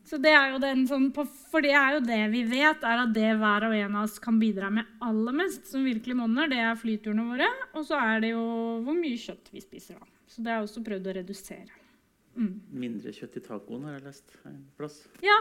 [0.04, 3.12] Så det er jo den sånn, For det er jo det vi vet, er at
[3.16, 6.60] det hver og en av oss kan bidra med aller mest, som virkelig monner, det
[6.60, 7.48] er flyturene våre.
[7.72, 8.44] Og så er det jo
[8.84, 10.00] hvor mye kjøtt vi spiser.
[10.00, 10.10] da.
[10.34, 11.80] Så det har jeg også prøvd å redusere.
[12.34, 12.54] Mm.
[12.74, 15.04] Mindre kjøtt i tacoen har jeg lest en plass.
[15.22, 15.36] Ja.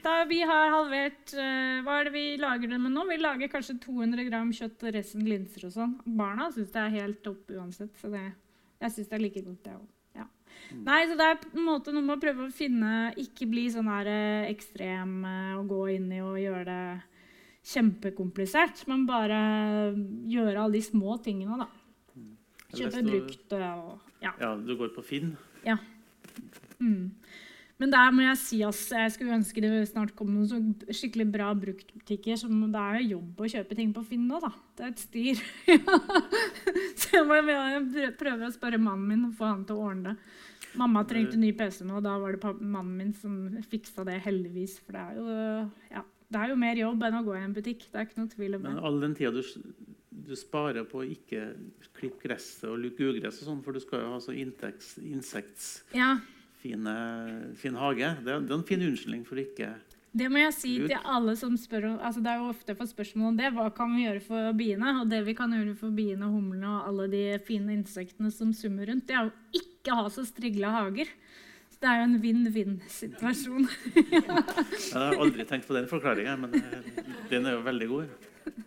[0.00, 3.02] Da vi har halvert uh, Hva er det vi lager det med nå?
[3.10, 5.96] Vi lager kanskje 200 gram kjøtt og resten linser og sånn.
[6.06, 7.92] Barna syns det er helt topp uansett.
[8.00, 8.22] Så det,
[8.80, 9.88] jeg syns det er like godt, det òg.
[10.20, 10.26] Ja.
[10.70, 10.84] Mm.
[10.86, 13.68] Nei, så det er på en måte noe med å prøve å finne Ikke bli
[13.72, 16.82] sånn her uh, ekstrem uh, og gå inn i og gjøre det
[17.70, 19.40] kjempekomplisert, men bare
[20.30, 21.66] gjøre alle de små tingene, da.
[22.16, 22.30] Mm.
[22.72, 24.34] Kjøpe brukt og ja.
[24.40, 24.54] ja.
[24.56, 25.34] Du går på Finn?
[25.66, 25.78] Ja.
[26.80, 27.10] Mm.
[27.80, 30.58] Men der må jeg si at jeg skulle ønske det snart kom noen så
[30.92, 32.36] skikkelig bra bruktbutikker.
[32.36, 34.52] Som det er jo jobb å kjøpe ting på Finn nå, da.
[34.76, 35.40] Det er et styr.
[37.00, 37.40] så jeg, må,
[37.96, 40.36] jeg prøver å spørre mannen min og få han til å ordne det.
[40.78, 43.38] Mamma trengte ny PC nå, og da var det mannen min som
[43.72, 44.76] fiksa det, heldigvis.
[44.84, 45.38] For det er jo,
[45.96, 47.88] ja, det er jo mer jobb enn å gå i en butikk.
[47.88, 48.74] Det er ikke noe tvil om det.
[48.76, 49.40] Men all den tida du
[50.30, 51.50] du sparer på å ikke
[51.98, 55.72] klippe gresset og lukke ugress, og sånn, for du skal jo ha så insekts...
[55.96, 56.14] Ja.
[56.60, 58.08] Fin hage.
[58.20, 59.72] Det er, det er en fin unnskyldning for ikke
[60.10, 62.90] det må jeg si til alle som spør om, altså Det er jo ofte for
[62.90, 63.50] spørsmål om det.
[63.54, 64.94] Hva kan vi gjøre for biene?
[65.02, 68.90] Og det vi kan gjøre for biene, humlene og alle de fine insektene som summer
[68.90, 71.12] rundt, det er jo ikke ha så strigla hager.
[71.70, 73.70] Så det er jo en vinn-vinn-situasjon.
[74.10, 76.90] jeg har aldri tenkt på den forklaringa, men eh,
[77.30, 78.66] den er jo veldig god.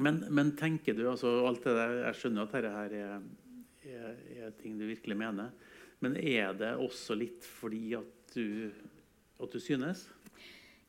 [0.00, 3.20] Men, men, tenker du altså alt det der, Jeg skjønner at dette her er,
[3.84, 5.52] er, er, ting du virkelig mener.
[6.00, 8.70] Men er det også litt fordi at du,
[9.40, 10.06] at du synes?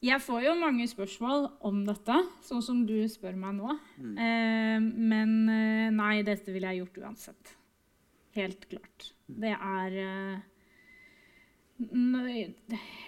[0.02, 3.76] Jeg får jo mange spørsmål om dette, sånn som du spør meg nå.
[4.02, 4.16] Mm.
[4.18, 4.80] Eh,
[5.12, 7.52] men eh, nei, dette ville jeg gjort uansett.
[8.34, 9.12] Helt klart.
[9.28, 9.36] Mm.
[9.44, 10.40] Det er eh,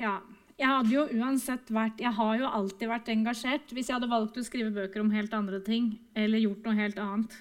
[0.03, 0.19] Ja.
[0.59, 3.73] Jeg hadde jo uansett vært Jeg har jo alltid vært engasjert.
[3.73, 6.99] Hvis jeg hadde valgt å skrive bøker om helt andre ting, eller gjort noe helt
[7.01, 7.35] annet,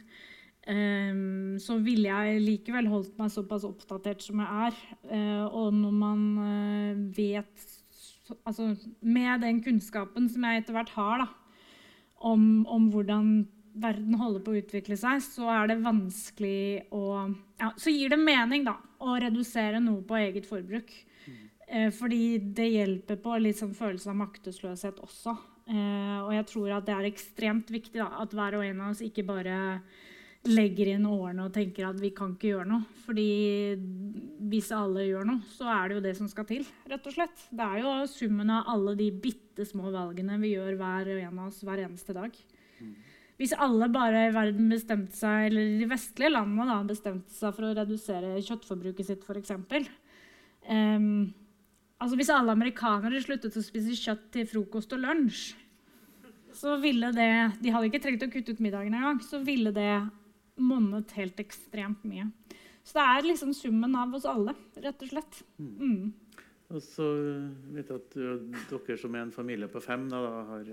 [0.67, 4.81] um, så ville jeg likevel holdt meg såpass oppdatert som jeg er.
[5.11, 7.71] Uh, og når man uh, vet
[8.47, 8.71] Altså
[9.05, 11.27] med den kunnskapen som jeg etter hvert har da,
[12.25, 13.27] om, om hvordan
[13.83, 17.03] verden holder på å utvikle seg, så er det vanskelig å
[17.61, 20.93] ja, Så gir det mening da, å redusere noe på eget forbruk.
[21.73, 25.33] Eh, fordi det hjelper på litt sånn følelse av maktesløshet også.
[25.73, 28.93] Eh, og jeg tror at det er ekstremt viktig da, at hver og en av
[28.93, 29.57] oss ikke bare
[30.43, 32.85] legger inn årene og tenker at vi kan ikke gjøre noe.
[33.07, 33.29] Fordi
[34.51, 36.66] hvis alle gjør noe, så er det jo det som skal til.
[36.91, 37.47] rett og slett.
[37.49, 41.39] Det er jo summen av alle de bitte små valgene vi gjør hver og en
[41.39, 42.37] av oss hver eneste dag.
[43.41, 47.70] Hvis alle bare i verden bestemte seg, eller de vestlige landene da, bestemte seg for
[47.70, 49.55] å redusere kjøttforbruket sitt, f.eks.
[50.68, 51.33] Um,
[52.03, 55.53] Altså Hvis alle amerikanere sluttet å spise kjøtt til frokost og lunsj,
[56.53, 57.30] så ville det
[57.62, 59.20] De hadde ikke trengt å kutte ut middagen engang.
[59.24, 59.92] Så ville det
[60.61, 62.26] monnet helt ekstremt mye.
[62.82, 65.38] Så det er liksom summen av oss alle, rett og slett.
[65.62, 65.76] Mm.
[65.78, 66.42] mm.
[66.72, 67.05] Og så
[67.74, 70.70] vet jeg at dere som er en familie på fem, da, har,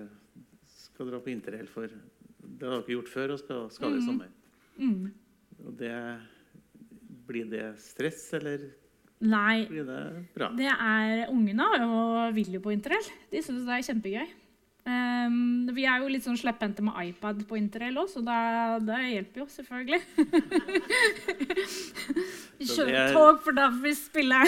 [0.72, 4.06] skal dra på interrail for Det har dere gjort før og skal, skal i mm.
[4.08, 4.30] sommer.
[4.80, 5.10] Mm.
[5.66, 5.92] Og det,
[7.30, 8.64] blir det stress, eller
[9.20, 9.66] Nei.
[9.68, 13.10] Det, det er Ungene og vil jo på interrail.
[13.34, 14.30] De syns det er kjempegøy.
[14.90, 18.38] Um, vi er jo litt sånn slepphendte med iPad på interrail òg, så det,
[18.88, 20.00] det, hjelper jo selvfølgelig.
[22.58, 24.40] vi kjører tog, for da vi spille.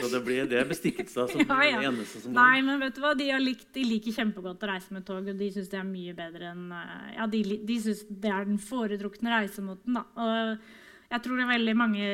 [0.00, 1.78] så det, blir, det er bestikkelse som ja, ja.
[1.78, 2.36] det eneste som går?
[2.40, 3.14] Nei, men vet du hva?
[3.16, 6.18] De, likt, de, liker kjempegodt å reise med tog, og de syns det er mye
[6.18, 10.04] bedre enn eh, Ja, de, de syns det er den foretrukne reisemåten, da.
[10.26, 10.70] Og,
[11.12, 12.06] jeg tror det er veldig mange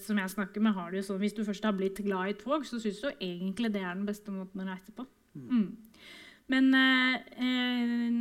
[0.00, 2.38] som jeg snakker med, har det jo sånn hvis du først har blitt glad i
[2.40, 5.04] tog, så syns du egentlig det er den beste måten å reise på.
[5.36, 5.50] Mm.
[5.52, 5.68] mm.
[6.48, 8.18] Men eh, eh,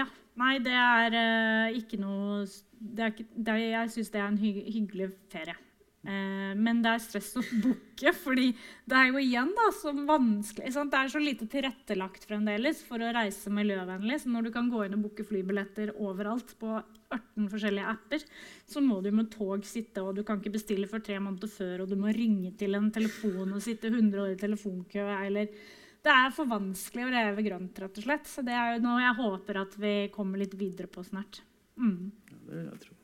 [0.00, 0.08] ja.
[0.40, 2.46] Nei, det er eh, ikke noe
[2.80, 5.56] det er ikke, det Jeg syns det er en hy hyggelig ferie.
[6.00, 8.46] Eh, men det er stress å booke, fordi
[8.88, 10.92] det er jo igjen da, så vanskelig sant?
[10.92, 14.22] Det er så lite tilrettelagt fremdeles for å reise miljøvennlig.
[14.22, 18.24] Så når du kan gå inn og booke flybilletter overalt på 18 forskjellige apper,
[18.70, 21.84] så må du med tog sitte, og du kan ikke bestille for tre måneder før,
[21.84, 25.04] og du må ringe til en telefon og sitte 100 år i telefonkø.
[25.20, 25.52] eller...
[26.00, 28.24] Det er for vanskelig å leve grønt, rett og slett.
[28.24, 31.42] Så det er jo noe jeg håper at vi kommer litt videre på snart.
[31.76, 32.08] Mm.
[32.32, 32.99] Ja, det vil jeg tro.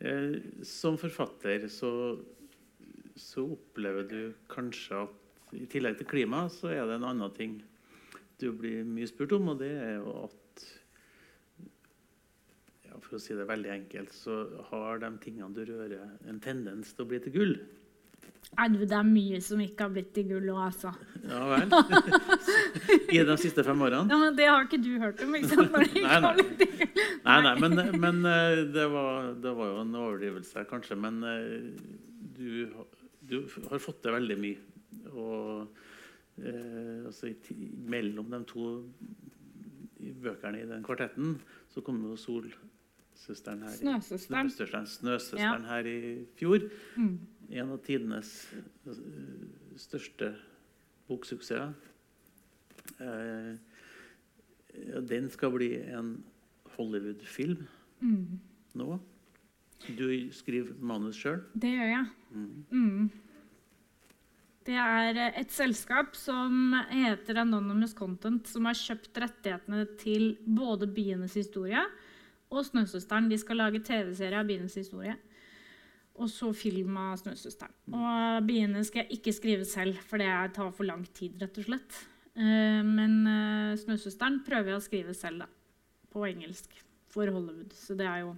[0.00, 1.90] Eh, som forfatter så,
[3.16, 4.20] så, opplever du
[4.50, 7.60] kanskje at i tillegg til klima, så er det en annen ting
[8.42, 10.64] du blir mye spurt om, og det er jo at
[12.88, 14.40] ja, For å si det veldig enkelt, så
[14.72, 17.56] har de tingene du rører, en tendens til å bli til gull.
[18.54, 20.92] Nei, det er mye som ikke har blitt til gull òg, altså.
[21.24, 21.72] Ja vel.
[23.16, 24.06] I de siste fem årene?
[24.12, 25.34] Ja, men Det har ikke du hørt om.
[25.38, 25.74] ikke sant?
[25.74, 26.34] nei, nei.
[27.24, 30.98] nei, nei men, men eh, det, var, det, var, jo en overdrivelse, kanskje.
[31.00, 31.72] Men eh,
[32.38, 32.68] du,
[33.24, 33.36] du
[33.70, 34.70] har fått til veldig mye.
[35.14, 35.82] Og
[36.38, 37.32] eh, altså,
[37.90, 38.70] mellom de to
[40.24, 41.38] bøkene i den kvartetten
[41.72, 44.50] så kom jo Solsøsteren her, Snøsøsteren.
[44.52, 45.70] Snøsøsteren, Snøsøsteren ja.
[45.72, 46.00] her i
[46.38, 46.68] fjor.
[47.00, 47.14] Mm
[47.50, 49.00] en av tidenes eh,
[49.80, 50.34] største
[51.08, 51.74] boksuksesser.
[53.00, 53.52] Eh,
[55.08, 56.16] den skal bli en
[56.74, 57.66] Hollywood-film
[58.00, 58.40] mm.
[58.80, 58.96] nå.
[59.98, 61.42] Du skriver manus sjøl?
[61.52, 62.06] Det gjør jeg.
[62.32, 62.64] Mm.
[62.70, 63.10] Mm.
[64.64, 71.36] Det er et selskap som heter Anonymous Content, som har kjøpt rettighetene til både Bienes
[71.36, 71.82] historie
[72.48, 73.28] og Snøsøsteren.
[73.28, 75.18] De skal lage TV-serie av Bienes historie.
[76.14, 77.94] Og så film av 'Snøsøsteren'.
[77.98, 81.40] Og biene skal jeg ikke skrive selv, for det tar for lang tid.
[81.42, 81.98] rett og slett.
[82.36, 85.46] Eh, men uh, 'Snøsøsteren' prøver jeg å skrive selv, da.
[86.12, 86.70] På engelsk.
[87.10, 87.74] For Hollywood.
[87.74, 88.36] Så det er jo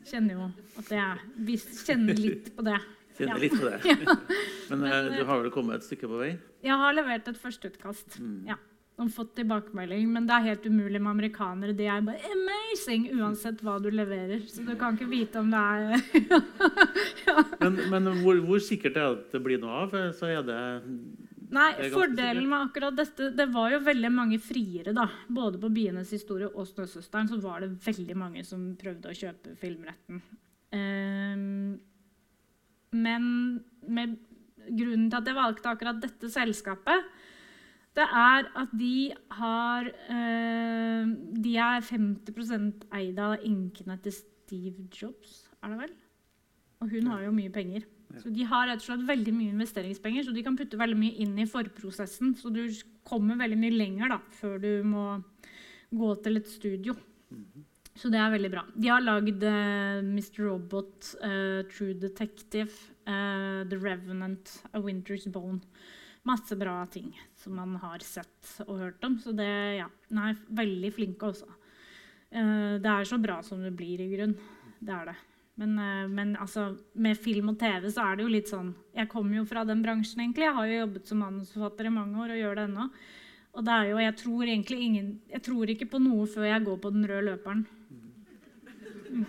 [0.00, 0.44] Kjenner jo
[0.80, 2.78] at jeg kjenner litt på det.
[3.18, 3.40] Kjenner ja.
[3.42, 3.80] litt på det.
[3.90, 4.14] ja.
[4.70, 6.30] Men, men du har vel kommet et stykke på vei?
[6.64, 8.16] Jeg har levert et førsteutkast.
[8.16, 8.48] Mm.
[8.48, 8.56] Ja
[9.00, 10.06] og fått tilbakemelding.
[10.12, 11.76] Men det er helt umulig med amerikanere.
[11.76, 14.46] De er bare 'amazing' uansett hva du leverer.
[14.46, 16.02] Så du kan ikke vite om det er
[17.26, 17.44] ja.
[17.60, 19.98] Men, men hvor, hvor, sikkert er det at det blir noe av?
[20.12, 20.60] Så er det
[21.50, 24.92] Nei, Fordelen med akkurat dette Det var jo veldig mange friere.
[24.94, 25.08] da.
[25.28, 29.56] Både på Bienes historie og Snøsøsteren så var det veldig mange som prøvde å kjøpe
[29.58, 30.22] filmretten.
[30.70, 31.80] Um,
[32.94, 33.24] men
[33.86, 34.18] med
[34.70, 37.10] grunnen til at jeg valgte akkurat dette selskapet,
[38.00, 42.52] det er at de har øh, De er 50
[42.96, 45.96] eid av enkene til Steve Jobs, er det vel?
[46.80, 47.84] Og hun har jo mye penger.
[48.18, 51.18] Så De har rett og slett veldig mye investeringspenger, så de kan putte veldig mye
[51.22, 52.32] inn i forprosessen.
[52.38, 52.64] Så du
[53.06, 55.04] kommer veldig mye lenger da, før du må
[55.94, 56.96] gå til et studio.
[57.94, 58.64] Så det er veldig bra.
[58.74, 60.42] De har lagd uh, Mr.
[60.48, 62.72] Robot, uh, True Detective,
[63.06, 65.60] uh, The Revenant, A Winter's Bone.
[66.28, 67.08] Masse bra ting
[67.40, 69.16] som man har sett og hørt om.
[69.22, 69.48] Så det,
[69.78, 71.48] ja, den er veldig flinke også.
[72.30, 74.34] det er så bra som det blir, i grunn.
[74.78, 75.16] Det er det.
[75.60, 75.72] Men,
[76.14, 79.48] men altså, med film og TV så er det jo litt sånn Jeg kommer jo
[79.48, 80.46] fra den bransjen, egentlig.
[80.46, 82.86] Jeg har jo jobbet som manusforfatter i mange år og gjør det ennå.
[83.50, 86.66] Og det er jo, jeg tror egentlig ingen Jeg tror ikke på noe før jeg
[86.68, 87.64] går på den røde løperen.
[89.10, 89.24] Mm.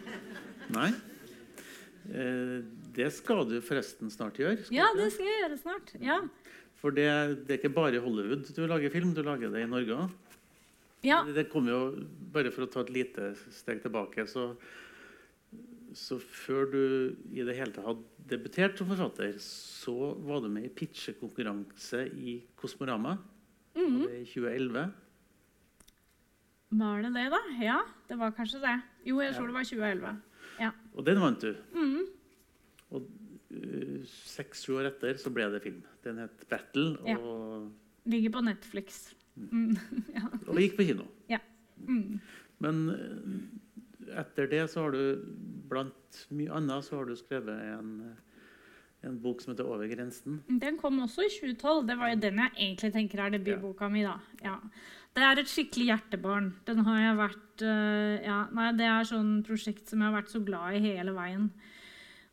[0.76, 0.92] Nei.
[2.12, 2.60] Uh,
[2.96, 4.60] det skal du forresten snart gjøre.
[4.74, 5.94] ja, det skal jeg gjøre snart.
[6.04, 6.20] Ja.
[6.82, 7.08] For det,
[7.46, 10.14] det, er ikke bare i Hollywood du lager film, du lager det i Norge òg.
[11.06, 11.22] Ja.
[11.26, 11.82] Det, kom jo,
[12.34, 14.52] Bare for å ta et lite steg tilbake, så,
[15.98, 16.82] så før du
[17.34, 22.40] i det hele tatt hadde debutert som forfatter, så var du med i pitchekonkurranse i
[22.60, 23.18] Kosmorama.
[23.78, 24.02] Mm.
[24.04, 24.92] I 2011.
[26.82, 27.40] Var det det, da?
[27.60, 28.78] Ja, det var kanskje det.
[29.08, 29.50] Jo, jeg tror ja.
[29.50, 30.14] det var 2011.
[30.62, 30.72] Ja.
[30.96, 31.52] Og den vant du.
[31.76, 32.06] Mm.
[32.92, 33.21] Og uh,
[34.08, 35.82] seks-sju år etter så ble det film.
[36.06, 36.98] Den het 'Battle'.
[37.08, 37.18] Ja.
[38.06, 39.14] Ligger på Netflix.
[39.36, 39.78] Mm.
[40.18, 40.28] ja.
[40.48, 41.08] Og gikk på kino.
[41.30, 41.40] Ja.
[41.88, 42.20] Mm.
[42.62, 45.24] Men uh, etter det så har du
[45.70, 48.20] blant mye annet så har du skrevet en uh,
[49.02, 50.44] en bok som heter 'Over grensen'.
[50.62, 51.88] Den kom også i 2012.
[51.88, 54.04] Det var jo den jeg egentlig tenker er debutboka mi.
[54.04, 54.20] da.
[54.44, 54.60] Ja.
[55.16, 56.54] Det er et skikkelig hjertebarn.
[56.68, 57.62] Den har jeg vært,
[58.24, 61.52] ja, nei, Det er sånn prosjekt som jeg har vært så glad i hele veien.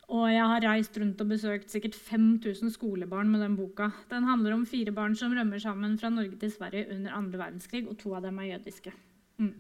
[0.09, 3.91] Og jeg har reist rundt og besøkt sikkert 5000 skolebarn med den boka.
[4.09, 7.85] Den handler om fire barn som rømmer sammen fra Norge til Sverige under andre verdenskrig,
[7.89, 8.95] og to av dem er jødiske.
[9.37, 9.53] Mm.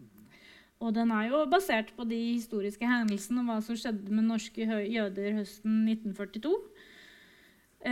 [0.80, 4.64] Og den er jo basert på de historiske hendelsene og hva som skjedde med norske
[4.64, 6.55] jøder høsten 1942.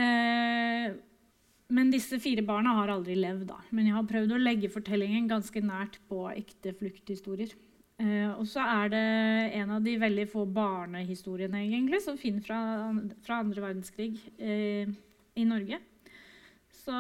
[0.01, 0.97] Eh,
[1.77, 3.49] men disse fire barna har aldri levd.
[3.51, 3.59] da.
[3.71, 7.53] Men jeg har prøvd å legge fortellingen ganske nært på ekte flukthistorier.
[7.97, 9.05] Eh, og så er det
[9.57, 12.61] en av de veldig få barnehistoriene egentlig, som finner fra,
[13.25, 14.91] fra andre verdenskrig eh,
[15.37, 15.81] i Norge.
[16.77, 16.95] Så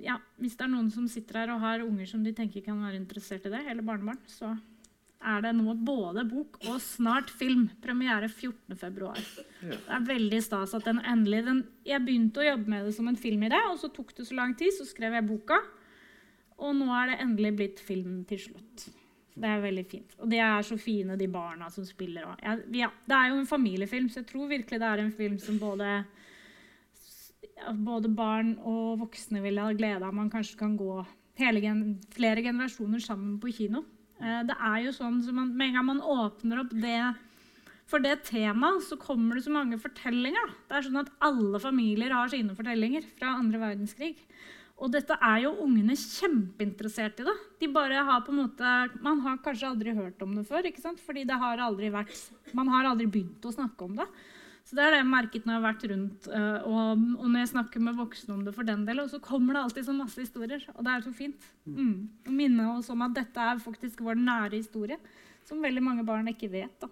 [0.00, 2.78] ja, hvis det er noen som sitter her og har unger som de tenker kan
[2.80, 4.54] være interessert i det, eller barnebarn, så
[5.18, 7.66] er det nå både bok og snart film.
[7.82, 9.10] Premiere 14.2.
[9.66, 9.74] Ja.
[9.74, 13.10] Det er veldig stas at den endelig den, Jeg begynte å jobbe med det som
[13.10, 15.58] en filmidé, og så tok det så lang tid, så skrev jeg boka.
[16.62, 18.88] Og nå er det endelig blitt film til slutt.
[19.38, 20.14] Det er veldig fint.
[20.18, 22.26] Og de er så fine, de barna som spiller.
[22.26, 22.42] òg.
[22.74, 25.58] ja, det er jo en familiefilm, så jeg tror virkelig det er en film som
[25.58, 26.04] både,
[27.84, 30.14] både barn og voksne vil ha glede av.
[30.14, 31.04] Man kanskje kan gå
[31.38, 33.84] gen, flere generasjoner sammen på kino.
[34.18, 36.98] Eh, det er jo sånn så man, Med en gang man åpner opp det
[37.88, 40.50] for det temaet, så kommer det så mange fortellinger.
[40.68, 44.18] Det er sånn at Alle familier har sine fortellinger fra andre verdenskrig.
[44.78, 47.26] Og dette er jo ungene kjempeinteressert i.
[47.26, 47.36] det.
[47.58, 50.82] De bare har på en måte, Man har kanskje aldri hørt om det før, ikke
[50.82, 51.00] sant?
[51.00, 52.14] fordi det har aldri vært,
[52.54, 54.06] man har aldri begynt å snakke om det.
[54.68, 57.38] Så det er det jeg merket når jeg har vært rundt, uh, og, og, når
[57.40, 59.94] jeg snakker med voksne om det for den del, og så kommer det alltid så
[59.96, 61.46] masse historier, og det er så fint.
[61.64, 61.94] Mm.
[62.28, 65.00] Å minne oss om at dette er faktisk vår nære historie,
[65.48, 66.74] som veldig mange barn ikke vet.
[66.84, 66.90] da.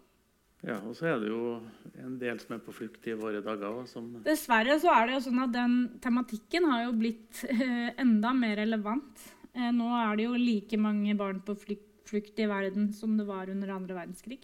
[0.67, 1.61] Ja, og så er det jo
[2.03, 3.85] en del som er på flukt i våre dager.
[3.87, 8.33] Som Dessverre så er det jo sånn at den tematikken har jo blitt eh, enda
[8.35, 9.23] mer relevant.
[9.55, 13.27] Eh, nå er det jo like mange barn på flukt, flukt i verden som det
[13.29, 14.41] var under andre verdenskrig.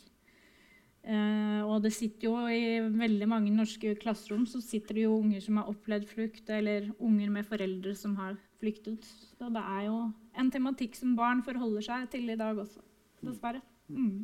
[1.02, 5.42] Eh, og det sitter jo i veldig mange norske klasserom så sitter det jo unger
[5.42, 9.08] som har opplevd flukt, eller unger med foreldre som har flyktet.
[9.34, 9.98] Så det er jo
[10.38, 12.84] en tematikk som barn forholder seg til i dag også,
[13.26, 13.64] dessverre.
[13.90, 14.22] Mm.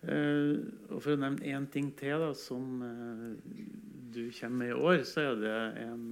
[0.00, 3.34] Uh, og For å nevne én ting til da, som uh,
[4.10, 6.06] du kommer med i år, så er det en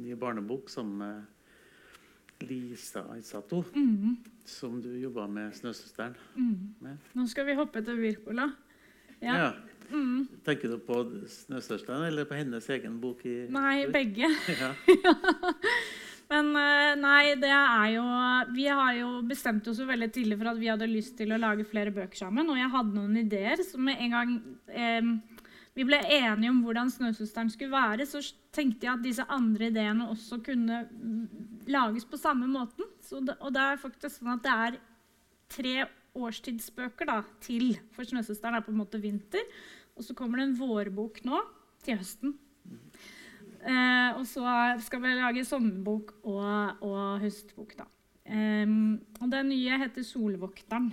[0.00, 0.96] ny barnebok som
[2.42, 4.16] Lisa Aisato, mm.
[4.48, 6.16] som du jobba med 'Snøsøsteren'.
[6.34, 6.96] Mm.
[7.14, 8.48] Nå skal vi hoppe til Wirkola.
[9.22, 9.36] Ja.
[9.36, 9.50] ja.
[9.92, 10.28] Mm.
[10.44, 13.24] Tenker du på Snøsøsteren eller på hennes egen bok?
[13.26, 14.30] I, nei, begge.
[14.48, 14.74] Ja.
[16.30, 18.04] Men eh, nei, det er jo
[18.54, 21.66] Vi har jo bestemt oss veldig tidlig for at vi hadde lyst til å lage
[21.66, 22.50] flere bøker sammen.
[22.52, 24.36] Og jeg hadde noen ideer Så med en gang
[24.70, 25.10] eh,
[25.76, 28.18] vi ble enige om hvordan Snøsøsteren skulle være, så
[28.52, 30.80] tenkte jeg at disse andre ideene også kunne
[31.70, 32.88] lages på samme måten.
[33.06, 34.78] Det, og det er faktisk sånn at det er
[35.54, 35.74] tre
[36.18, 37.78] årstidsbøker da, til.
[37.94, 39.46] For 'Snøsøsteren' er på en måte vinter.
[39.96, 41.38] Og så kommer det en vårbok nå
[41.86, 42.34] til høsten.
[43.60, 44.44] Eh, og så
[44.80, 47.76] skal vi lage sommerbok og, og høstbok.
[47.78, 47.86] da.
[48.24, 48.66] Eh,
[49.20, 50.92] og Den nye heter 'Solvokteren'.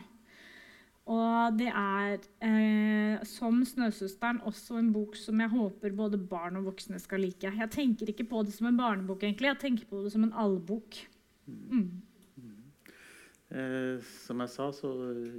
[1.07, 6.65] Og det er, eh, som 'Snøsøsteren', også en bok som jeg håper både barn og
[6.65, 7.47] voksne skal like.
[7.47, 9.47] Jeg tenker ikke på det som en barnebok, egentlig.
[9.47, 11.07] Jeg tenker på det som en allbok.
[11.47, 12.01] Mm.
[13.48, 14.89] Eh, som jeg sa, så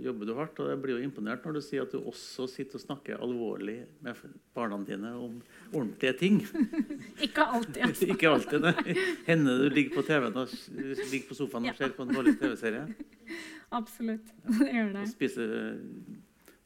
[0.01, 0.61] jobber du hardt.
[0.65, 3.83] Og jeg blir jo imponert når du sier at du også sitter og snakker alvorlig
[4.05, 4.23] med
[4.57, 5.37] barna dine om
[5.75, 6.39] ordentlige ting.
[7.27, 8.09] ikke alltid, altså.
[8.15, 8.97] ikke alltid, nei.
[9.29, 10.57] Hender du ligger på og
[11.13, 12.87] ligger på sofaen og ser på en dårlig TV-serie?
[13.79, 14.33] Absolutt.
[14.49, 15.05] Det gjør det.
[15.05, 15.55] Og spiser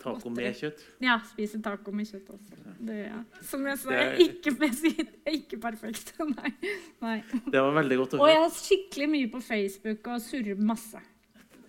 [0.02, 0.82] taco med kjøtt?
[1.02, 2.58] Ja, spiser taco med kjøtt også.
[2.82, 3.18] Det, ja.
[3.46, 6.14] Som jeg sa, jeg er ikke, ikke perfekt.
[6.22, 6.54] Nei.
[7.02, 7.16] Nei.
[7.50, 8.28] Det var veldig godt å høre.
[8.28, 11.02] Og jeg har skikkelig mye på Facebook og surrer masse.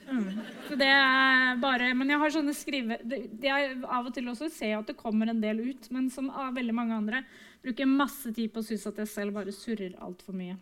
[0.10, 0.42] Mm.
[0.68, 3.00] Så det er bare, men jeg har sånne skrive...
[3.00, 6.30] Er, av og til også ser jeg at det kommer en del ut, men som
[6.30, 7.24] av veldig mange andre
[7.64, 10.58] bruker masse tid på å synes at jeg selv bare surrer altfor mye.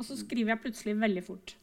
[0.00, 1.54] Og så skriver jeg plutselig veldig fort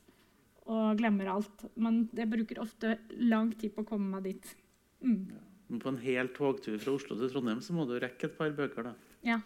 [0.67, 1.65] og glemmer alt.
[1.80, 4.55] Men jeg bruker ofte lang tid på å komme meg dit.
[5.01, 5.21] Mm.
[5.67, 8.53] Men på en hel togtur fra Oslo til Trondheim så må du rekke et par
[8.55, 8.95] bøker, da.
[9.28, 9.41] Ja.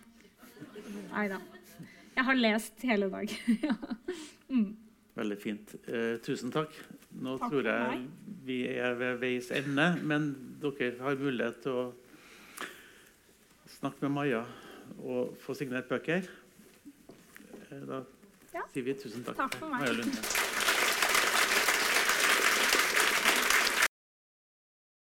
[1.11, 1.39] Nei da.
[2.11, 3.31] Jeg har lest hele dag.
[3.67, 3.75] ja.
[4.51, 4.67] mm.
[5.17, 5.75] Veldig fint.
[5.87, 6.75] Eh, tusen takk.
[7.19, 8.05] Nå takk tror jeg
[8.45, 10.31] vi er ved veis ende, men
[10.61, 11.85] dere har mulighet til å
[13.77, 14.41] snakke med Maja
[15.01, 16.25] og få signert bøker.
[17.69, 18.03] Eh, da
[18.53, 18.65] ja.
[18.73, 19.43] sier vi tusen takk.
[19.45, 20.59] Takk for meg.